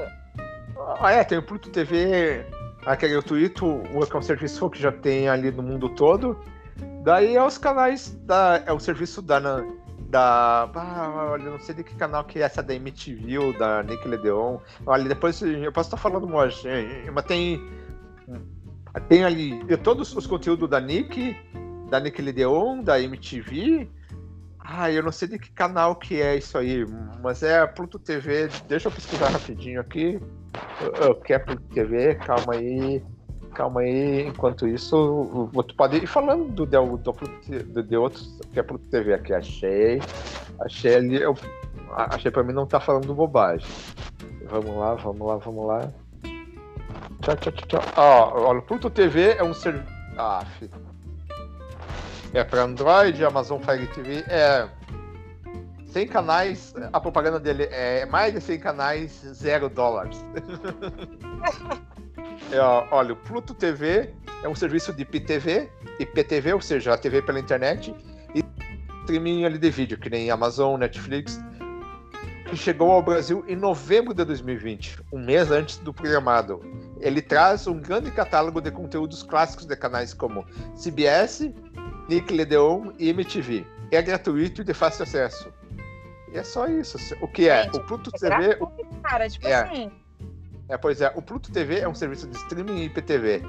Ah, 1.00 1.12
é, 1.12 1.24
tem 1.24 1.38
o 1.38 1.44
Pluto 1.44 1.70
TV 1.70 2.46
aquele 2.86 3.14
gratuito, 3.14 3.66
o 3.66 4.04
é 4.04 4.18
um 4.18 4.22
serviço 4.22 4.70
que 4.70 4.82
já 4.82 4.92
tem 4.92 5.30
ali 5.30 5.52
no 5.52 5.64
mundo 5.64 5.90
todo. 5.90 6.38
Daí 7.04 7.36
é 7.36 7.44
os 7.44 7.58
canais 7.58 8.18
da. 8.26 8.64
É 8.66 8.72
o 8.72 8.80
serviço 8.80 9.22
da. 9.22 9.40
Da. 10.10 10.70
Ah, 10.76 11.30
olha, 11.32 11.50
não 11.50 11.60
sei 11.60 11.76
de 11.76 11.84
que 11.84 11.96
canal 11.96 12.24
que 12.24 12.40
é 12.40 12.42
essa 12.44 12.62
da 12.62 12.74
MTV 12.74 13.38
ou 13.38 13.58
da 13.58 13.82
Nick 13.84 14.08
Ledeon. 14.08 14.58
Olha, 14.86 15.06
depois 15.06 15.42
eu 15.42 15.72
posso 15.72 15.88
estar 15.88 15.98
falando 15.98 16.34
hoje, 16.34 16.68
mas 17.14 17.26
tem. 17.26 17.62
Tem 19.08 19.24
ali 19.24 19.58
todos 19.78 20.14
os 20.16 20.28
conteúdos 20.28 20.70
da 20.70 20.80
Nick, 20.80 21.36
da 21.90 22.00
Nick 22.00 22.22
Ledeon, 22.22 22.84
da 22.84 23.00
MTV. 23.00 23.90
Ah, 24.74 24.90
eu 24.90 25.04
não 25.04 25.12
sei 25.12 25.28
de 25.28 25.38
que 25.38 25.52
canal 25.52 25.98
que 25.98 26.22
é 26.22 26.38
isso 26.38 26.58
aí, 26.58 26.86
mas 27.22 27.44
é 27.44 27.60
a 27.60 27.68
Pluto 27.68 28.00
TV. 28.00 28.48
Deixa 28.70 28.88
eu 28.88 28.92
pesquisar 28.92 29.28
rapidinho 29.28 29.82
aqui. 29.82 30.18
Eu 31.02 31.16
quero 31.16 31.46
Pluto 31.46 31.64
TV, 31.74 32.16
calma 32.16 32.54
aí. 32.54 33.04
Calma 33.54 33.82
aí, 33.82 34.28
enquanto 34.28 34.66
isso, 34.66 35.52
tu 35.68 35.76
pode 35.76 35.98
ir 35.98 36.08
falando 36.08 36.48
do, 36.54 36.66
do, 36.66 36.98
do, 36.98 37.84
de 37.84 37.98
outros 37.98 38.40
que 38.54 38.62
é 38.62 38.64
Pluto 38.64 38.88
TV 38.88 39.14
aqui. 39.14 39.34
Achei. 39.34 40.02
Achei 40.62 40.96
ali. 40.96 41.22
Eu, 41.22 41.36
achei 41.94 42.32
pra 42.32 42.42
mim 42.42 42.54
não 42.54 42.66
tá 42.66 42.80
falando 42.80 43.14
bobagem. 43.14 43.68
Vamos 44.50 44.74
lá, 44.78 44.96
vamos 44.96 45.28
lá, 45.28 45.36
vamos 45.36 45.68
lá. 45.68 45.92
Tchau, 47.22 47.36
tchau, 47.36 47.52
tchau. 47.68 47.82
Ó, 47.98 48.48
olha, 48.48 48.60
o 48.60 48.64
Pluto 48.64 48.90
TV 48.90 49.36
é 49.38 49.44
um 49.44 49.54
serviço. 49.54 49.92
Ah, 50.18 50.46
filho. 50.58 50.91
É 52.34 52.44
para 52.44 52.64
Android, 52.64 53.24
Amazon 53.26 53.62
Fire 53.62 53.88
TV. 53.88 54.24
É. 54.28 54.68
100 55.88 56.08
canais, 56.08 56.74
a 56.94 57.02
propaganda 57.02 57.38
dele 57.38 57.68
é 57.70 58.06
mais 58.06 58.34
de 58.34 58.40
100 58.40 58.60
canais, 58.60 59.12
zero 59.34 59.68
dólares. 59.68 60.24
é, 62.50 62.60
olha, 62.92 63.12
o 63.12 63.16
Pluto 63.18 63.54
TV 63.54 64.14
é 64.42 64.48
um 64.48 64.56
serviço 64.56 64.94
de 64.94 65.02
IPTV, 65.02 65.70
IPTV, 66.00 66.54
ou 66.54 66.62
seja, 66.62 66.94
a 66.94 66.98
TV 66.98 67.22
pela 67.22 67.40
internet, 67.40 67.94
e 68.34 68.42
streaming 69.02 69.44
ali 69.44 69.58
de 69.58 69.70
vídeo, 69.70 69.98
que 69.98 70.10
nem 70.10 70.32
Amazon, 70.32 70.80
Netflix, 70.80 71.42
que 72.50 72.56
chegou 72.56 72.92
ao 72.92 73.02
Brasil 73.02 73.44
em 73.48 73.56
novembro 73.56 74.14
de 74.14 74.24
2020, 74.24 75.00
um 75.12 75.20
mês 75.20 75.52
antes 75.52 75.78
do 75.78 75.94
programado. 75.94 76.62
Ele 77.00 77.22
traz 77.22 77.68
um 77.68 77.80
grande 77.80 78.12
catálogo 78.12 78.62
de 78.62 78.72
conteúdos 78.72 79.24
clássicos 79.24 79.66
de 79.66 79.76
canais 79.76 80.14
como 80.14 80.46
CBS, 80.76 81.52
Nickelodeon 82.16 82.92
e 83.00 83.10
MTV. 83.10 83.66
É 83.90 84.02
gratuito 84.02 84.62
e 84.62 84.64
de 84.66 84.74
fácil 84.74 85.04
acesso. 85.04 85.50
E 86.34 86.38
é 86.38 86.44
só 86.44 86.68
isso. 86.68 86.98
O 87.22 87.28
que 87.28 87.48
é? 87.48 87.64
Gente, 87.64 87.78
o 87.78 87.84
Pluto 87.86 88.12
é 88.14 88.20
TV. 88.20 88.48
gratuito, 88.56 88.86
cara, 89.02 89.30
tipo 89.30 89.48
É. 89.48 89.56
assim. 89.56 89.92
É, 90.68 90.78
pois 90.78 91.00
é, 91.02 91.12
o 91.16 91.22
Pluto 91.22 91.52
TV 91.52 91.80
é 91.80 91.88
um 91.88 91.96
serviço 91.96 92.28
de 92.28 92.36
streaming 92.38 92.84
IPTV 92.84 93.42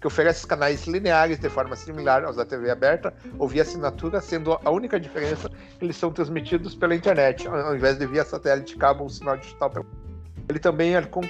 que 0.00 0.06
oferece 0.06 0.44
canais 0.46 0.84
lineares 0.86 1.38
de 1.38 1.48
forma 1.48 1.76
similar 1.76 2.24
aos 2.24 2.34
da 2.36 2.44
TV 2.44 2.68
aberta 2.70 3.14
ou 3.38 3.46
via 3.46 3.62
assinatura, 3.62 4.20
sendo 4.20 4.58
a 4.64 4.70
única 4.70 4.98
diferença 4.98 5.48
que 5.48 5.84
eles 5.84 5.96
são 5.96 6.10
transmitidos 6.12 6.74
pela 6.74 6.94
internet, 6.94 7.46
ao 7.46 7.74
invés 7.76 7.96
de 7.98 8.06
via 8.06 8.24
satélite, 8.24 8.76
cabo 8.76 9.04
ou 9.04 9.08
sinal 9.08 9.36
digital. 9.36 9.72
Ele 10.48 10.58
também 10.58 10.96
é 10.96 11.02
com- 11.02 11.22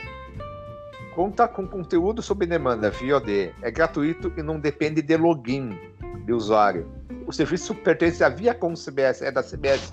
conta 1.15 1.47
com 1.47 1.67
conteúdo 1.69 2.23
sob 2.23 2.47
demanda, 2.47 2.91
VOD. 2.91 3.53
É 3.61 3.71
gratuito 3.71 4.33
e 4.39 4.43
não 4.43 4.59
depende 4.59 5.03
de 5.03 5.17
login 5.19 5.79
de 6.25 6.33
usuário. 6.33 6.87
O 7.27 7.33
serviço 7.33 7.75
pertence 7.75 8.23
à 8.25 8.29
Viacom 8.29 8.75
CBS, 8.75 9.23
é 9.23 9.31
da 9.31 9.43
CBS, 9.43 9.91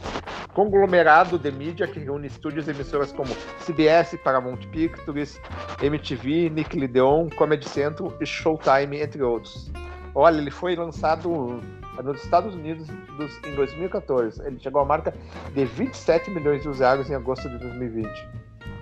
conglomerado 0.54 1.38
de 1.38 1.52
mídia 1.52 1.88
que 1.88 2.00
reúne 2.00 2.28
estúdios 2.28 2.68
e 2.68 2.72
emissoras 2.72 3.12
como 3.12 3.30
CBS, 3.66 4.18
Paramount 4.24 4.58
Pictures, 4.72 5.40
MTV, 5.82 6.50
Nickelodeon, 6.50 7.30
Comedy 7.38 7.68
Central 7.68 8.14
e 8.20 8.26
Showtime, 8.26 9.00
entre 9.02 9.22
outros. 9.22 9.72
Olha, 10.16 10.38
ele 10.38 10.52
foi 10.52 10.76
lançado 10.76 11.62
nos 12.04 12.24
Estados 12.24 12.56
Unidos 12.56 12.88
dos- 13.18 13.38
em 13.46 13.56
2014. 13.56 14.42
Ele 14.46 14.60
chegou 14.60 14.82
à 14.82 14.86
marca 14.86 15.14
de 15.54 15.66
27 15.66 16.32
milhões 16.32 16.62
de 16.62 16.70
usuários 16.70 17.10
em 17.10 17.16
agosto 17.16 17.48
de 17.50 17.58
2020. 17.60 18.10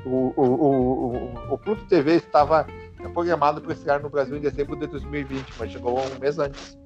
O, 0.06 0.34
o, 0.38 0.42
o, 0.42 1.16
o, 1.16 1.54
o 1.54 1.58
Pluto 1.58 1.84
TV 1.86 2.16
estava 2.16 2.66
programado 3.14 3.62
para 3.62 3.74
estrear 3.74 4.02
no 4.02 4.10
Brasil 4.10 4.38
em 4.38 4.42
dezembro 4.42 4.76
de 4.78 4.88
2020, 4.88 5.46
mas 5.60 5.72
chegou 5.72 6.00
um 6.00 6.20
mês 6.20 6.40
antes. 6.40 6.78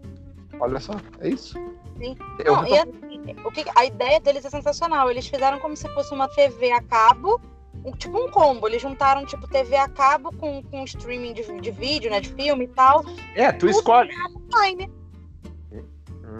Olha 0.62 0.80
só, 0.80 0.94
é 1.20 1.30
isso. 1.30 1.56
Sim. 1.98 2.16
Eu 2.46 2.56
Não, 2.56 2.68
e 2.68 2.78
assim, 2.78 3.36
o 3.44 3.52
que, 3.52 3.66
a 3.76 3.86
ideia 3.86 4.20
deles 4.20 4.46
é 4.46 4.50
sensacional. 4.50 5.10
Eles 5.10 5.28
fizeram 5.28 5.60
como 5.60 5.76
se 5.76 5.90
fosse 5.94 6.14
uma 6.14 6.28
TV 6.28 6.72
a 6.72 6.82
cabo, 6.84 7.42
um- 7.84 7.92
tipo 7.92 8.18
um 8.18 8.30
combo. 8.30 8.68
Eles 8.68 8.82
juntaram 8.82 9.26
tipo 9.26 9.48
TV 9.48 9.76
a 9.76 9.90
cabo 9.90 10.32
com, 10.38 10.62
com 10.62 10.84
streaming 10.84 11.34
de, 11.34 11.60
de 11.60 11.72
vídeo, 11.72 12.12
né, 12.12 12.20
de 12.22 12.30
filme 12.34 12.66
e 12.66 12.68
tal. 12.68 13.04
É, 13.36 13.52
tu 13.52 13.68
escolhe. 13.68 14.12
Online. 14.54 14.90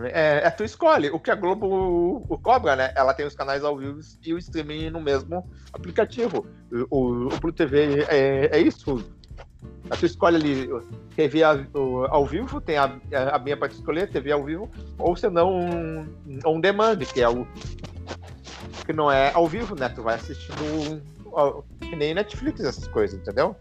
É, 0.04 0.48
é, 0.48 0.50
tu 0.52 0.64
escolhe. 0.64 1.10
O 1.10 1.20
que 1.20 1.32
a 1.32 1.36
Globo 1.36 2.24
o 2.30 2.38
cobra, 2.38 2.76
né? 2.76 2.94
Ela 2.96 3.14
tem 3.14 3.26
os 3.26 3.36
canais 3.36 3.64
ao 3.64 3.78
vivo 3.78 4.00
e 4.24 4.34
o 4.34 4.38
streaming 4.38 4.90
no 4.92 5.02
mesmo 5.02 5.48
aplicativo. 5.74 6.46
O, 6.72 6.96
o, 6.98 7.28
o 7.28 7.40
Blue 7.40 7.52
TV 7.52 8.06
é, 8.08 8.56
é 8.56 8.60
isso. 8.60 9.04
A 9.90 9.96
tu 9.96 10.06
escolhe 10.06 10.38
ali 10.38 10.70
TV 11.16 11.42
ao 11.44 12.26
vivo, 12.26 12.62
tem 12.62 12.78
a, 12.78 13.00
a 13.34 13.40
minha 13.40 13.58
para 13.58 13.68
escolher, 13.72 14.10
TV 14.10 14.32
ao 14.32 14.44
vivo, 14.44 14.70
ou 14.98 15.16
se 15.16 15.30
não, 15.30 15.54
um, 15.54 16.08
on 16.46 16.60
demand, 16.60 16.98
que 17.00 17.22
é 17.22 17.28
o. 17.28 17.46
que 18.86 18.94
não 18.94 19.12
é 19.12 19.32
ao 19.34 19.48
vivo, 19.48 19.76
né? 19.76 19.90
Tu 19.90 20.02
vai 20.02 20.16
assistindo 20.16 21.02
que 21.80 21.96
nem 21.96 22.14
Netflix, 22.14 22.60
essas 22.62 22.88
coisas, 22.88 23.20
entendeu? 23.20 23.56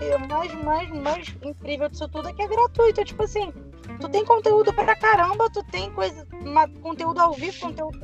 E 0.00 0.14
o 0.14 0.28
mais, 0.28 0.54
mais, 0.64 0.90
mais 0.90 1.34
incrível 1.42 1.88
disso 1.88 2.08
tudo 2.08 2.28
é 2.28 2.32
que 2.32 2.42
é 2.42 2.48
gratuito. 2.48 3.00
É 3.00 3.04
tipo 3.04 3.22
assim, 3.22 3.52
tu 4.00 4.08
tem 4.08 4.24
conteúdo 4.24 4.72
pra 4.72 4.96
caramba, 4.96 5.50
tu 5.50 5.62
tem 5.64 5.90
coisa, 5.90 6.26
uma- 6.32 6.68
conteúdo 6.68 7.20
ao 7.20 7.34
vivo, 7.34 7.60
conteúdo. 7.60 8.00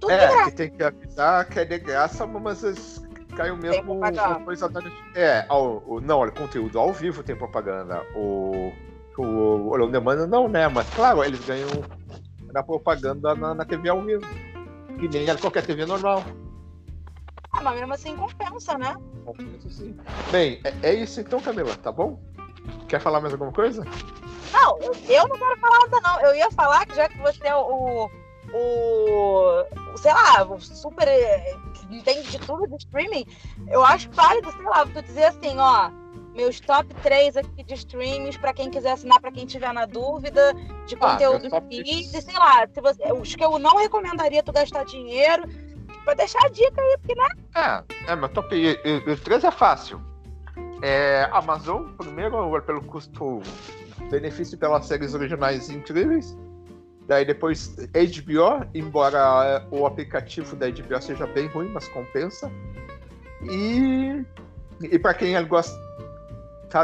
Tudo 0.00 0.10
É, 0.12 0.44
que 0.44 0.50
tem 0.50 0.70
que 0.70 0.82
avisar 0.82 1.48
que 1.48 1.60
é 1.60 1.64
de 1.64 1.78
graça, 1.78 2.26
mas 2.26 3.00
es- 3.32 3.36
cai 3.36 3.50
o 3.50 3.56
mesmo 3.56 4.00
coisa 4.44 4.68
da. 4.68 4.80
É, 5.14 5.44
ao, 5.48 5.82
o, 5.86 6.00
não, 6.00 6.18
olha, 6.18 6.30
conteúdo 6.32 6.78
ao 6.78 6.92
vivo 6.92 7.22
tem 7.22 7.36
propaganda. 7.36 8.04
O, 8.14 8.72
o, 9.18 9.22
o 9.22 9.82
On 9.82 9.90
Demand 9.90 10.26
não, 10.26 10.48
né? 10.48 10.68
Mas 10.68 10.88
claro, 10.90 11.22
eles 11.24 11.44
ganham 11.44 11.68
na 12.52 12.62
propaganda 12.62 13.34
na, 13.34 13.54
na 13.54 13.64
TV 13.64 13.88
ao 13.88 14.02
vivo. 14.02 14.26
Que 14.98 15.08
nem 15.08 15.26
qualquer 15.36 15.64
TV 15.64 15.84
normal. 15.86 16.22
Ah, 17.52 17.60
mas 17.62 17.78
mesmo 17.78 17.92
assim 17.94 18.16
compensa, 18.16 18.78
né? 18.78 18.94
Isso 19.58 19.70
sim. 19.70 19.96
Bem, 20.30 20.60
é, 20.64 20.90
é 20.90 20.94
isso 20.94 21.20
então, 21.20 21.40
Camila, 21.40 21.74
tá 21.76 21.92
bom? 21.92 22.18
Quer 22.88 23.00
falar 23.00 23.20
mais 23.20 23.32
alguma 23.32 23.52
coisa? 23.52 23.84
Não, 24.52 24.78
eu, 24.78 24.92
eu 25.08 25.28
não 25.28 25.36
quero 25.38 25.60
falar 25.60 25.78
nada, 25.80 26.00
não. 26.02 26.20
Eu 26.20 26.34
ia 26.34 26.50
falar 26.50 26.86
que 26.86 26.94
já 26.94 27.08
que 27.08 27.18
você 27.18 27.46
é 27.46 27.54
o. 27.56 28.08
o, 28.52 29.62
o 29.94 29.96
sei 29.98 30.12
lá, 30.12 30.42
o 30.44 30.60
super. 30.60 31.08
Entende 31.96 32.30
de 32.30 32.38
tudo 32.38 32.66
de 32.66 32.76
streaming, 32.76 33.24
eu 33.70 33.84
acho 33.84 34.10
válido, 34.12 34.50
sei 34.52 34.64
lá, 34.64 34.86
tu 34.86 35.02
dizer 35.02 35.24
assim, 35.24 35.56
ó. 35.58 35.90
Meus 36.34 36.60
top 36.60 36.94
3 37.02 37.36
aqui 37.36 37.62
de 37.62 37.74
streamings 37.74 38.38
pra 38.38 38.54
quem 38.54 38.70
quiser 38.70 38.92
assinar, 38.92 39.20
pra 39.20 39.30
quem 39.30 39.44
tiver 39.44 39.70
na 39.74 39.84
dúvida, 39.84 40.54
de 40.86 40.94
Ah, 40.94 40.98
conteúdo 41.10 41.42
de 41.42 41.48
sei 42.22 42.34
lá, 42.38 42.66
se 42.72 42.80
você, 42.80 43.12
os 43.12 43.34
que 43.34 43.44
eu 43.44 43.58
não 43.58 43.76
recomendaria 43.76 44.42
tu 44.42 44.50
gastar 44.50 44.82
dinheiro, 44.86 45.42
pra 46.04 46.14
deixar 46.14 46.38
a 46.46 46.48
dica 46.48 46.80
aí, 46.80 46.96
porque 46.98 47.14
né? 47.14 47.28
É, 47.54 48.12
é 48.12 48.16
meu 48.16 48.30
top. 48.30 48.54
e- 48.56 48.80
e- 48.82 49.10
Os 49.10 49.20
três 49.20 49.44
é 49.44 49.50
fácil. 49.50 50.00
É, 50.82 51.28
Amazon, 51.32 51.86
primeiro, 51.98 52.60
pelo 52.62 52.82
custo 52.82 53.42
benefício 54.10 54.56
pelas 54.58 54.86
séries 54.86 55.14
originais 55.14 55.68
incríveis. 55.70 56.36
Daí 57.06 57.24
depois 57.24 57.74
HBO, 57.76 58.66
embora 58.74 59.66
o 59.70 59.86
aplicativo 59.86 60.54
da 60.56 60.68
HBO 60.68 61.00
seja 61.00 61.26
bem 61.26 61.46
ruim, 61.48 61.68
mas 61.68 61.88
compensa. 61.88 62.50
E, 63.42 64.24
e 64.80 64.98
para 64.98 65.14
quem 65.14 65.46
gosta 65.46 65.76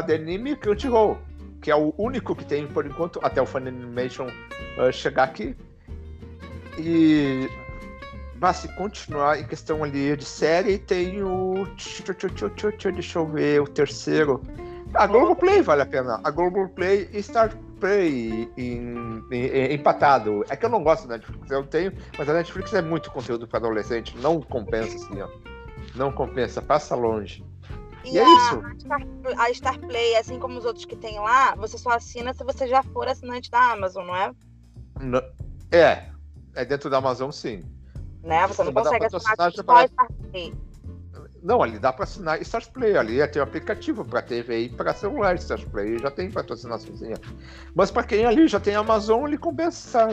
de 0.05 0.13
anime, 0.13 0.55
Crunchyroll, 0.55 1.17
que 1.61 1.71
é 1.71 1.75
o 1.75 1.93
único 1.97 2.35
que 2.35 2.45
tem 2.45 2.67
por 2.67 2.85
enquanto, 2.85 3.19
até 3.23 3.41
o 3.41 3.45
Funimation 3.45 4.27
uh, 4.27 4.91
chegar 4.91 5.23
aqui. 5.23 5.55
E 6.77 7.49
mas 8.39 8.57
se 8.57 8.69
continuar 8.69 9.39
em 9.39 9.43
questão 9.45 9.83
ali 9.83 10.15
de 10.15 10.23
série, 10.23 10.77
tem 10.77 11.21
o. 11.21 11.67
Deixa 12.93 13.19
eu 13.19 13.27
ver, 13.27 13.61
o 13.61 13.67
terceiro. 13.67 14.41
A 14.93 15.05
Globoplay 15.05 15.61
vale 15.61 15.81
a 15.81 15.85
pena. 15.85 16.21
A 16.23 16.31
Globoplay 16.31 17.09
e 17.11 17.21
Star 17.21 17.51
Play 17.79 18.51
em, 18.57 19.23
em- 19.31 19.45
em- 19.45 19.73
empatado. 19.73 20.43
É 20.49 20.55
que 20.55 20.65
eu 20.65 20.69
não 20.69 20.83
gosto 20.83 21.07
da 21.07 21.15
Netflix, 21.17 21.49
eu 21.51 21.65
tenho, 21.65 21.93
mas 22.17 22.27
a 22.29 22.33
Netflix 22.33 22.73
é 22.73 22.81
muito 22.81 23.11
conteúdo 23.11 23.47
para 23.47 23.59
adolescente. 23.59 24.15
Não 24.17 24.41
compensa, 24.41 24.95
assim, 24.95 25.21
ó. 25.21 25.29
Não 25.95 26.11
compensa, 26.11 26.61
passa 26.61 26.95
longe. 26.95 27.43
E, 28.05 28.17
é 28.17 28.23
a, 28.23 28.27
isso. 28.37 28.61
Star, 28.79 29.01
a 29.37 29.53
Star 29.53 29.79
Play, 29.79 30.15
assim 30.15 30.39
como 30.39 30.57
os 30.57 30.65
outros 30.65 30.85
que 30.85 30.95
tem 30.95 31.19
lá, 31.19 31.55
você 31.55 31.77
só 31.77 31.91
assina 31.91 32.33
se 32.33 32.43
você 32.43 32.67
já 32.67 32.81
for 32.83 33.07
assinante 33.07 33.49
da 33.51 33.71
Amazon, 33.73 34.05
não 34.07 34.15
é? 34.15 34.31
N- 35.01 35.21
É. 35.71 36.09
É 36.55 36.65
dentro 36.65 36.89
da 36.89 36.97
Amazon, 36.97 37.29
sim. 37.31 37.63
Né? 38.23 38.45
Você 38.47 38.63
não 38.63 38.73
consegue 38.73 39.05
assinar 39.05 39.35
só 39.37 39.49
Star 39.51 40.07
Play. 40.31 40.53
Não, 41.41 41.63
ali 41.63 41.79
dá 41.79 41.93
pra 41.93 42.03
assinar 42.03 42.41
Stars 42.41 42.67
Play, 42.67 42.97
ali 42.97 43.25
tem 43.27 43.41
o 43.41 43.43
aplicativo 43.43 44.03
pra 44.03 44.21
TV 44.21 44.63
e 44.63 44.69
pra 44.69 44.93
celular, 44.93 45.35
Stars 45.35 45.63
Play 45.65 45.97
já 45.97 46.11
tem 46.11 46.29
patrocinaçãozinha. 46.29 47.15
Mas 47.73 47.91
pra 47.91 48.03
quem 48.03 48.25
ali 48.25 48.47
já 48.47 48.59
tem 48.59 48.75
Amazon, 48.75 49.27
ele 49.27 49.37
compensa. 49.37 50.07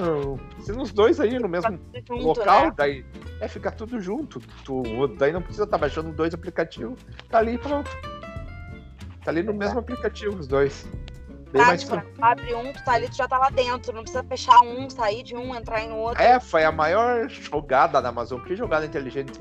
Se 0.61 0.73
nos 0.73 0.93
dois 0.93 1.19
aí 1.21 1.39
no 1.39 1.49
mesmo 1.49 1.79
junto, 2.07 2.23
local, 2.23 2.67
né? 2.67 2.75
daí 2.77 3.05
é 3.41 3.49
fica 3.49 3.71
tudo 3.71 4.01
junto. 4.01 4.41
Tu, 4.65 4.83
daí 5.19 5.33
não 5.33 5.43
precisa 5.43 5.65
estar 5.65 5.79
baixando 5.79 6.13
dois 6.13 6.33
aplicativos, 6.33 7.01
tá 7.29 7.39
ali 7.39 7.59
pronto. 7.59 7.91
Tá 9.25 9.31
ali 9.31 9.43
no 9.43 9.53
mesmo 9.53 9.81
aplicativo 9.81 10.39
os 10.39 10.47
dois. 10.47 10.87
Bem 11.51 11.65
mais. 11.65 11.85
Tu 11.85 11.95
abre 12.21 12.55
um, 12.55 12.73
tu 12.73 12.85
tá 12.85 12.93
ali, 12.93 13.09
tu 13.09 13.17
já 13.17 13.27
tá 13.27 13.39
lá 13.39 13.51
dentro. 13.51 13.93
Não 13.93 14.03
precisa 14.03 14.23
fechar 14.25 14.61
um, 14.61 14.89
sair 14.91 15.23
de 15.23 15.35
um, 15.35 15.55
entrar 15.55 15.83
em 15.83 15.93
outro. 15.93 16.23
É, 16.23 16.39
foi 16.39 16.65
a 16.65 16.73
maior 16.73 17.29
jogada 17.29 18.01
da 18.01 18.09
Amazon. 18.09 18.41
Que 18.41 18.55
jogada 18.55 18.87
inteligente 18.87 19.33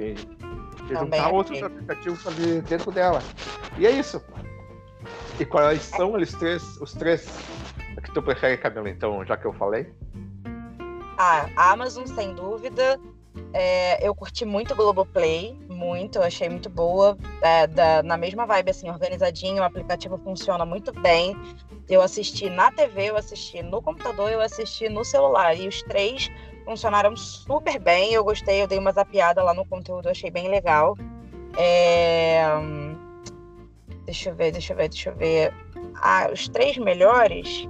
Também 0.94 1.20
juntar 1.20 1.30
outros 1.32 1.58
achei. 1.58 1.68
aplicativos 1.68 2.28
ali 2.28 2.62
dentro 2.62 2.92
dela. 2.92 3.22
E 3.78 3.86
é 3.86 3.92
isso. 3.92 4.24
E 5.40 5.46
quais 5.46 5.84
são 5.84 6.14
os 6.14 6.32
três, 6.34 6.78
os 6.82 6.94
três 6.94 7.28
que 8.04 8.12
tu 8.12 8.22
prefere, 8.22 8.58
Camila, 8.58 8.90
então, 8.90 9.26
já 9.26 9.36
que 9.36 9.46
eu 9.46 9.54
falei? 9.54 9.92
Ah, 11.18 11.48
Amazon, 11.56 12.06
sem 12.06 12.34
dúvida. 12.34 13.00
É, 13.54 14.06
eu 14.06 14.14
curti 14.16 14.46
muito 14.46 14.74
o 14.74 14.78
Globoplay, 14.78 15.58
muito, 15.70 16.22
achei 16.22 16.48
muito 16.48 16.70
boa. 16.70 17.18
É, 17.42 17.68
da, 17.68 18.04
na 18.04 18.18
mesma 18.18 18.46
vibe, 18.46 18.72
assim, 18.72 18.90
organizadinho, 18.90 19.62
o 19.62 19.66
aplicativo 19.66 20.18
funciona 20.18 20.66
muito 20.66 20.94
bem. 21.02 21.36
Eu 21.88 22.02
assisti 22.02 22.50
na 22.50 22.72
TV, 22.72 23.10
eu 23.10 23.18
assisti 23.18 23.62
no 23.62 23.82
computador, 23.82 24.32
eu 24.32 24.42
assisti 24.42 24.90
no 24.90 25.04
celular. 25.04 25.56
E 25.58 25.68
os 25.68 25.82
três 25.84 26.30
funcionaram 26.66 27.16
super 27.16 27.80
bem. 27.80 28.14
Eu 28.14 28.24
gostei, 28.24 28.62
eu 28.62 28.68
dei 28.68 28.80
uma 28.80 28.92
zapiada 28.92 29.44
lá 29.44 29.54
no 29.54 29.66
conteúdo, 29.66 30.10
achei 30.10 30.30
bem 30.30 30.50
legal. 30.50 30.98
É... 31.58 32.44
Deixa 34.06 34.30
eu 34.30 34.36
ver, 34.36 34.52
deixa 34.52 34.74
eu 34.74 34.78
ver, 34.78 34.90
deixa 34.90 35.10
eu 35.10 35.16
ver. 35.16 35.54
Ah, 36.02 36.30
os 36.32 36.50
três 36.50 36.78
melhores. 36.78 37.68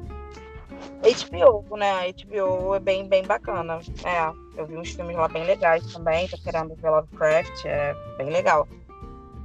HBO, 1.01 1.77
né? 1.77 2.11
HBO 2.11 2.75
é 2.75 2.79
bem, 2.79 3.07
bem 3.07 3.23
bacana. 3.23 3.79
É, 4.03 4.59
eu 4.59 4.65
vi 4.65 4.77
uns 4.77 4.89
filmes 4.89 5.15
lá 5.15 5.27
bem 5.27 5.43
legais 5.45 5.93
também. 5.93 6.27
Tô 6.27 6.37
querendo 6.37 6.75
ver 6.75 6.89
Lovecraft, 6.89 7.65
é 7.65 7.93
bem 8.17 8.29
legal. 8.29 8.67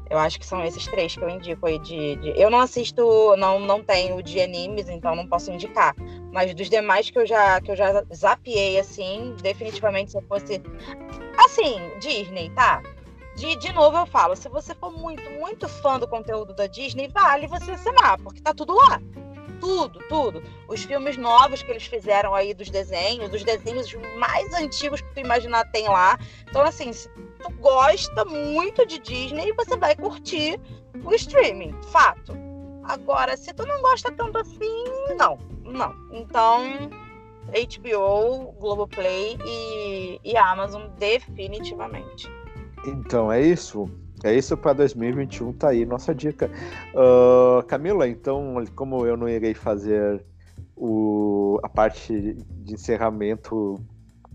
Eu 0.09 0.19
acho 0.19 0.41
que 0.41 0.47
são 0.47 0.65
esses 0.65 0.87
três 0.89 1.15
que 1.15 1.23
eu 1.23 1.29
indico 1.29 1.67
aí 1.67 1.79
de, 1.79 2.17
de, 2.17 2.33
Eu 2.37 2.51
não 2.51 2.59
assisto, 2.59 3.37
não, 3.37 3.61
não 3.61 3.81
tenho 3.81 4.21
de 4.21 4.41
animes, 4.41 4.89
então 4.89 5.15
não 5.15 5.27
posso 5.27 5.53
indicar. 5.53 5.95
Mas 6.33 6.55
dos 6.55 6.71
demais 6.71 7.11
que 7.11 7.19
eu 7.19 7.27
já 7.27 7.61
que 7.61 7.71
eu 7.71 7.77
já 7.77 8.05
zapiei, 8.15 8.79
assim, 8.79 9.35
definitivamente 9.43 10.13
se 10.13 10.19
eu 10.19 10.23
fosse. 10.23 10.63
Assim, 11.45 11.81
Disney, 12.01 12.51
tá? 12.51 12.83
De, 13.37 13.57
de 13.57 13.73
novo 13.73 13.97
eu 13.97 14.07
falo, 14.07 14.37
se 14.37 14.49
você 14.49 14.75
for 14.75 14.93
muito, 14.93 15.29
muito 15.31 15.69
fã 15.69 15.99
do 15.99 16.07
conteúdo 16.07 16.55
da 16.55 16.67
Disney, 16.67 17.09
vale 17.09 17.47
você 17.47 17.71
assinar, 17.73 18.19
porque 18.19 18.41
tá 18.41 18.53
tudo 18.53 18.75
lá 18.75 19.01
tudo, 19.61 20.01
tudo. 20.09 20.43
Os 20.67 20.83
filmes 20.83 21.17
novos 21.17 21.63
que 21.63 21.71
eles 21.71 21.85
fizeram 21.85 22.35
aí 22.35 22.53
dos 22.55 22.71
desenhos, 22.71 23.33
os 23.33 23.45
desenhos 23.45 23.95
mais 24.17 24.53
antigos 24.55 25.01
que 25.01 25.15
tu 25.15 25.21
imaginar 25.21 25.71
tem 25.71 25.89
lá. 25.89 26.19
Então, 26.49 26.63
assim, 26.63 26.93
se 26.93 27.09
tu 27.09 27.51
gosta 27.61 28.25
muito 28.25 28.87
de 28.87 28.99
Disney, 28.99 29.53
você 29.53 29.77
vai 29.77 29.95
curtir 29.95 30.59
o 31.05 31.15
streaming, 31.15 31.75
fato. 31.93 32.50
Agora, 32.91 33.37
se 33.37 33.55
tu 33.55 33.65
não 33.67 33.81
gosta 33.81 34.11
tanto 34.11 34.39
assim, 34.39 34.85
não, 35.17 35.39
não. 35.65 35.95
Então, 36.11 36.91
HBO, 37.47 38.53
Globoplay 38.59 39.39
e, 39.47 40.21
e 40.25 40.37
Amazon, 40.37 40.89
definitivamente. 40.99 42.29
Então, 42.85 43.31
é 43.31 43.41
isso. 43.41 43.89
É 44.25 44.35
isso 44.35 44.57
para 44.57 44.73
2021, 44.73 45.53
tá 45.53 45.69
aí 45.69 45.87
nossa 45.87 46.13
dica. 46.13 46.51
Uh, 46.93 47.63
Camila, 47.69 48.09
então, 48.09 48.57
como 48.75 49.07
eu 49.07 49.17
não 49.17 49.29
irei 49.29 49.55
fazer 49.55 50.25
o, 50.77 51.61
a 51.63 51.69
parte 51.69 52.35
de 52.35 52.75
encerramento 52.75 53.81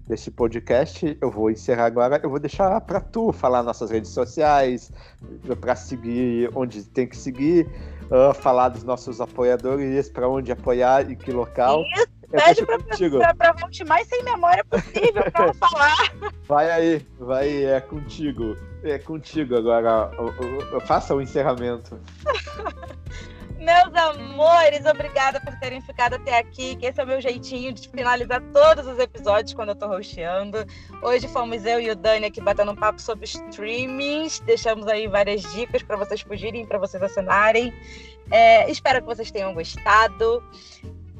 desse 0.08 0.30
podcast, 0.30 1.18
eu 1.20 1.32
vou 1.32 1.50
encerrar 1.50 1.86
agora. 1.86 2.20
Eu 2.24 2.30
vou 2.30 2.40
deixar 2.40 2.80
para 2.82 3.00
tu 3.00 3.32
falar 3.32 3.64
nossas 3.64 3.90
redes 3.90 4.12
sociais, 4.12 4.92
para 5.60 5.76
seguir 5.76 6.50
onde 6.56 6.84
tem 6.84 7.08
que 7.08 7.18
seguir, 7.18 7.68
uh, 8.12 8.34
falar 8.34 8.70
dos 8.70 8.84
nossos 8.84 9.22
apoiadores, 9.22 10.10
para 10.10 10.28
onde 10.28 10.52
apoiar 10.52 11.10
e 11.10 11.16
que 11.16 11.32
local. 11.32 11.84
Isso, 11.96 12.08
pede 12.32 12.66
para 13.38 13.56
Monte 13.62 13.84
mais 13.86 14.08
sem 14.08 14.24
memória 14.24 14.64
possível 14.66 15.24
para 15.32 15.54
falar. 15.54 16.14
Vai 16.48 16.72
aí, 16.72 17.08
vai, 17.20 17.66
é 17.66 17.80
contigo. 17.80 18.56
É 18.84 19.00
contigo 19.00 19.56
agora. 19.56 20.12
Faça 20.86 21.16
o 21.16 21.22
encerramento. 21.22 22.00
Meus 23.66 23.96
amores, 23.96 24.86
obrigada 24.86 25.42
por 25.42 25.56
terem 25.56 25.82
ficado 25.82 26.14
até 26.14 26.38
aqui, 26.38 26.76
que 26.76 26.86
esse 26.86 27.02
é 27.02 27.04
o 27.04 27.08
meu 27.08 27.20
jeitinho 27.20 27.74
de 27.74 27.90
finalizar 27.90 28.40
todos 28.54 28.86
os 28.86 29.00
episódios 29.00 29.56
quando 29.56 29.70
eu 29.70 29.76
tô 29.76 29.88
roxeando. 29.88 30.60
Hoje 31.02 31.28
fomos 31.28 31.66
eu 31.66 31.80
e 31.80 31.90
o 31.90 31.96
Dani 31.96 32.28
aqui 32.28 32.40
batendo 32.40 32.74
um 32.74 32.76
papo 32.76 33.02
sobre 33.02 33.26
streamings, 33.26 34.40
deixamos 34.42 34.88
aí 34.88 35.08
várias 35.08 35.42
dicas 35.52 35.82
para 35.82 35.98
vocês 35.98 36.22
fugirem, 36.22 36.64
para 36.64 36.78
vocês 36.78 37.02
assinarem. 37.02 37.74
É, 38.30 38.70
espero 38.70 39.02
que 39.02 39.08
vocês 39.08 39.32
tenham 39.32 39.52
gostado. 39.56 40.44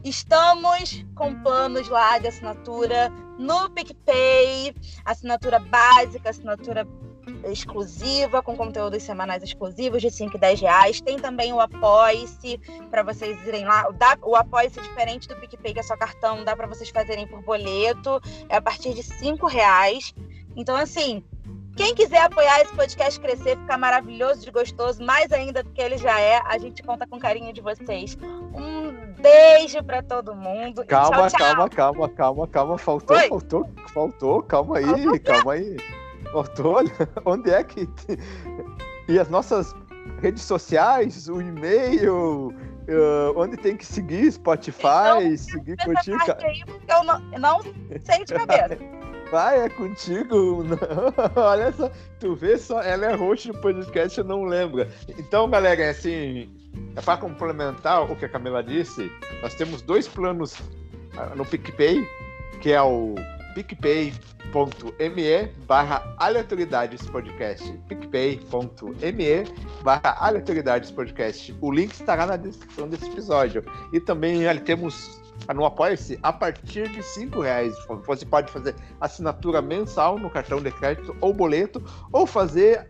Estamos 0.04 1.04
com 1.16 1.34
planos 1.42 1.90
lá 1.90 2.20
de 2.20 2.28
assinatura 2.28 3.12
no 3.40 3.72
PicPay, 3.72 4.76
assinatura 5.04 5.58
básica, 5.58 6.30
assinatura 6.30 6.88
exclusiva, 7.46 8.42
com 8.42 8.56
conteúdos 8.56 9.04
semanais 9.04 9.44
exclusivos 9.44 10.02
de 10.02 10.12
5 10.12 10.36
e 10.36 10.40
10 10.40 10.62
reais. 10.62 11.02
Tem 11.02 11.18
também 11.18 11.54
o 11.54 11.60
Apoie-se, 11.60 12.60
para 12.90 13.04
vocês 13.04 13.38
irem 13.48 13.66
lá. 13.66 13.88
O, 14.24 14.36
Apoie-se 14.36 14.80
é 14.80 14.84
diferente 14.84 15.28
do 15.28 15.36
PicPay, 15.36 15.74
que 15.74 15.80
é 15.80 15.84
só 15.84 15.96
cartão, 15.98 16.44
dá 16.44 16.56
para 16.56 16.68
vocês 16.68 16.90
fazerem 16.90 17.28
por 17.28 17.42
boleto, 17.42 18.22
é 18.50 18.58
a 18.58 18.62
partir 18.62 18.94
de 18.94 19.04
5 19.04 19.48
reais. 19.48 20.14
Então, 20.56 20.76
assim, 20.76 21.24
quem 21.76 21.94
quiser 21.94 22.22
apoiar 22.22 22.62
esse 22.62 22.74
podcast 22.74 23.20
crescer, 23.20 23.58
ficar 23.58 23.78
maravilhoso 23.78 24.42
de 24.42 24.52
gostoso, 24.52 25.04
mais 25.04 25.32
ainda 25.32 25.62
do 25.62 25.70
que 25.72 25.82
ele 25.82 25.98
já 25.98 26.20
é, 26.20 26.42
a 26.46 26.58
gente 26.58 26.82
conta 26.82 27.06
com 27.06 27.20
carinho 27.20 27.52
de 27.52 27.60
vocês. 27.60 28.18
Um 28.54 29.14
beijo 29.22 29.84
para 29.84 30.02
todo 30.02 30.34
mundo. 30.34 30.86
Calma, 30.86 31.28
tchau, 31.28 31.30
tchau. 31.30 31.40
calma, 31.40 31.70
calma, 31.70 32.10
calma, 32.10 32.48
calma. 32.48 32.78
Faltou, 32.78 33.18
Oi? 33.18 33.28
faltou, 33.28 33.70
faltou. 33.94 34.44
Calma 34.44 34.78
aí, 34.78 35.20
calma 35.20 35.54
aí. 35.54 35.76
Faltou, 36.44 36.84
onde 37.24 37.50
é 37.50 37.64
que. 37.64 37.88
E 39.08 39.18
as 39.18 39.30
nossas 39.30 39.74
redes 40.22 40.44
sociais, 40.44 41.30
o 41.30 41.40
e-mail, 41.40 42.50
uh, 42.50 43.38
onde 43.38 43.56
tem 43.56 43.78
que 43.78 43.86
seguir, 43.86 44.34
Spotify, 44.34 45.16
então, 45.18 45.38
seguir, 45.38 45.78
curtir. 45.78 46.12
Aí 46.12 46.64
porque 46.66 46.92
eu 46.92 47.04
não, 47.06 47.20
não 47.40 47.62
sei 48.04 48.26
de 48.26 48.34
cabeça. 48.34 48.78
Vai, 49.32 49.62
é 49.62 49.70
contigo. 49.70 50.64
Olha 51.36 51.72
só, 51.72 51.90
tu 52.20 52.36
vê 52.36 52.58
só, 52.58 52.82
ela 52.82 53.06
é 53.06 53.16
host 53.16 53.48
no 53.48 53.58
podcast, 53.60 54.18
eu 54.18 54.26
não 54.26 54.44
lembro. 54.44 54.86
Então, 55.18 55.50
galera, 55.50 55.82
é 55.82 55.90
assim, 55.90 56.54
é 56.98 57.02
para 57.02 57.18
complementar 57.18 58.12
o 58.12 58.16
que 58.16 58.26
a 58.26 58.30
Camila 58.30 58.62
disse, 58.62 59.10
nós 59.42 59.56
temos 59.56 59.82
dois 59.82 60.08
planos 60.08 60.56
ah, 61.18 61.34
no 61.34 61.46
PicPay, 61.46 62.08
que 62.62 62.72
é 62.72 62.82
o 62.82 63.16
PicPay 63.56 64.14
picpay.me 64.56 65.52
barra 65.68 66.16
aleatoriedades 66.18 67.06
podcast 67.10 67.74
picpay.me 67.90 69.44
barra 69.84 70.16
aleatoriedades 70.18 70.92
podcast. 70.92 71.54
O 71.60 71.72
link 71.72 71.92
estará 71.92 72.26
na 72.26 72.38
descrição 72.38 72.88
desse 72.88 73.06
episódio. 73.08 73.66
E 73.92 74.00
também 74.00 74.44
temos 74.62 75.20
no 75.54 75.66
Apoia-se 75.66 76.18
a 76.24 76.32
partir 76.32 76.88
de 76.88 77.04
cinco 77.04 77.42
reais. 77.42 77.76
Você 78.08 78.26
pode 78.26 78.50
fazer 78.50 78.74
assinatura 79.02 79.62
mensal 79.62 80.18
no 80.18 80.30
cartão 80.30 80.62
de 80.62 80.72
crédito 80.72 81.14
ou 81.20 81.34
boleto 81.34 81.84
ou 82.14 82.26
fazer 82.26 82.88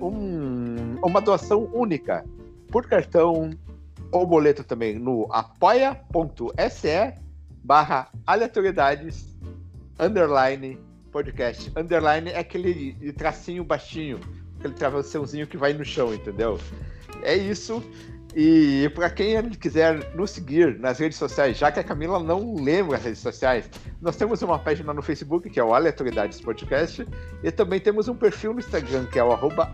um, 0.00 0.96
uma 1.00 1.20
doação 1.20 1.70
única 1.72 2.24
por 2.72 2.88
cartão 2.88 3.50
ou 4.10 4.26
boleto 4.26 4.64
também 4.64 4.98
no 4.98 5.28
apoia.se 5.30 7.14
barra 7.62 8.10
aleatoriedades 8.26 9.38
underline 10.00 10.87
podcast. 11.10 11.72
Underline 11.76 12.30
é 12.30 12.38
aquele 12.38 13.12
tracinho 13.12 13.64
baixinho, 13.64 14.20
aquele 14.58 14.74
travessãozinho 14.74 15.46
que 15.46 15.56
vai 15.56 15.72
no 15.72 15.84
chão, 15.84 16.14
entendeu? 16.14 16.58
É 17.22 17.36
isso. 17.36 17.82
E 18.36 18.90
para 18.94 19.08
quem 19.08 19.50
quiser 19.50 20.14
nos 20.14 20.30
seguir 20.30 20.78
nas 20.78 20.98
redes 20.98 21.16
sociais, 21.16 21.56
já 21.56 21.72
que 21.72 21.80
a 21.80 21.84
Camila 21.84 22.22
não 22.22 22.54
lembra 22.54 22.96
as 22.96 23.04
redes 23.04 23.20
sociais, 23.20 23.68
nós 24.00 24.16
temos 24.16 24.42
uma 24.42 24.58
página 24.58 24.92
no 24.92 25.00
Facebook, 25.00 25.48
que 25.48 25.58
é 25.58 25.64
o 25.64 25.74
Aleatoriedades 25.74 26.40
Podcast, 26.40 27.06
e 27.42 27.50
também 27.50 27.80
temos 27.80 28.06
um 28.06 28.14
perfil 28.14 28.52
no 28.52 28.60
Instagram, 28.60 29.06
que 29.06 29.18
é 29.18 29.24
o 29.24 29.32
arroba 29.32 29.72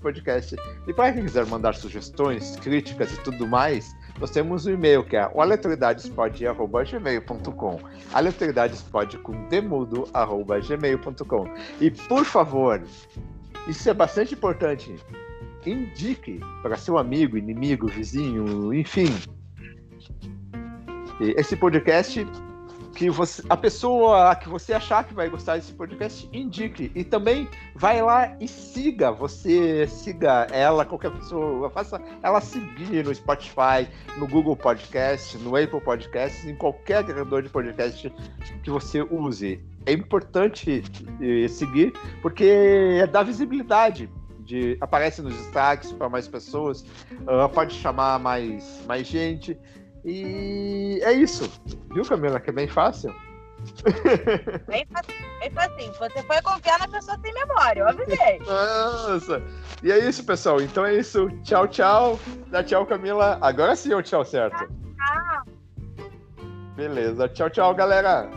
Podcast. 0.00 0.56
E 0.86 0.92
para 0.94 1.12
quem 1.12 1.24
quiser 1.24 1.46
mandar 1.46 1.74
sugestões, 1.74 2.56
críticas 2.56 3.12
e 3.12 3.20
tudo 3.20 3.46
mais, 3.46 3.94
nós 4.20 4.30
temos 4.30 4.66
um 4.66 4.72
e-mail 4.72 5.04
que 5.04 5.16
é 5.16 5.30
o 5.32 5.40
aleatoriedadespod.gmail.com 5.40 7.80
aleatoriedadespod 8.12 9.18
com 9.18 9.48
demudo, 9.48 10.08
arroba 10.12 10.60
gmail.com 10.60 11.48
E 11.80 11.90
por 11.90 12.24
favor, 12.24 12.82
isso 13.66 13.88
é 13.88 13.94
bastante 13.94 14.34
importante, 14.34 14.94
indique 15.64 16.40
para 16.62 16.76
seu 16.76 16.98
amigo, 16.98 17.36
inimigo, 17.36 17.86
vizinho, 17.86 18.74
enfim, 18.74 19.08
esse 21.20 21.56
podcast 21.56 22.26
que 22.98 23.08
você, 23.08 23.44
a 23.48 23.56
pessoa 23.56 24.34
que 24.34 24.48
você 24.48 24.72
achar 24.72 25.04
que 25.04 25.14
vai 25.14 25.28
gostar 25.28 25.54
desse 25.54 25.72
podcast, 25.72 26.28
indique. 26.32 26.90
E 26.96 27.04
também 27.04 27.48
vai 27.76 28.02
lá 28.02 28.36
e 28.40 28.48
siga. 28.48 29.12
Você 29.12 29.86
siga 29.86 30.48
ela, 30.50 30.84
qualquer 30.84 31.12
pessoa, 31.12 31.70
faça 31.70 32.02
ela 32.24 32.40
seguir 32.40 33.04
no 33.04 33.14
Spotify, 33.14 33.88
no 34.16 34.26
Google 34.26 34.56
Podcast, 34.56 35.38
no 35.38 35.54
Apple 35.54 35.80
Podcasts, 35.80 36.44
em 36.44 36.56
qualquer 36.56 36.96
agregador 36.96 37.40
de 37.40 37.48
podcast 37.48 38.12
que 38.64 38.70
você 38.70 39.00
use. 39.02 39.62
É 39.86 39.92
importante 39.92 40.82
eh, 41.22 41.46
seguir, 41.46 41.92
porque 42.20 42.44
é 43.00 43.06
dá 43.06 43.22
visibilidade. 43.22 44.10
De, 44.40 44.78
aparece 44.80 45.20
nos 45.20 45.36
destaques 45.36 45.92
para 45.92 46.08
mais 46.08 46.26
pessoas, 46.26 46.80
uh, 46.80 47.46
pode 47.52 47.74
chamar 47.74 48.18
mais, 48.18 48.82
mais 48.88 49.06
gente. 49.06 49.58
E 50.04 51.00
é 51.02 51.12
isso. 51.12 51.50
Viu, 51.92 52.04
Camila, 52.04 52.40
que 52.40 52.50
é 52.50 52.52
bem 52.52 52.68
fácil? 52.68 53.14
Bem 54.68 54.86
fácil. 54.92 55.14
Você 55.98 56.22
foi 56.22 56.40
confiar 56.42 56.78
na 56.78 56.88
pessoa 56.88 57.18
sem 57.20 57.32
memória, 57.34 57.80
eu 57.80 57.88
avisei. 57.88 58.38
Nossa! 58.40 59.42
E 59.82 59.90
é 59.90 59.98
isso, 59.98 60.24
pessoal. 60.24 60.60
Então 60.60 60.86
é 60.86 60.94
isso. 60.94 61.28
Tchau, 61.42 61.66
tchau. 61.66 62.20
Dá 62.48 62.62
tchau, 62.62 62.86
Camila. 62.86 63.38
Agora 63.40 63.74
sim 63.74 63.92
é 63.92 63.96
o 63.96 64.02
tchau 64.02 64.24
certo. 64.24 64.56
Tchau. 64.56 65.44
Beleza. 66.76 67.28
Tchau, 67.28 67.50
tchau, 67.50 67.74
galera. 67.74 68.30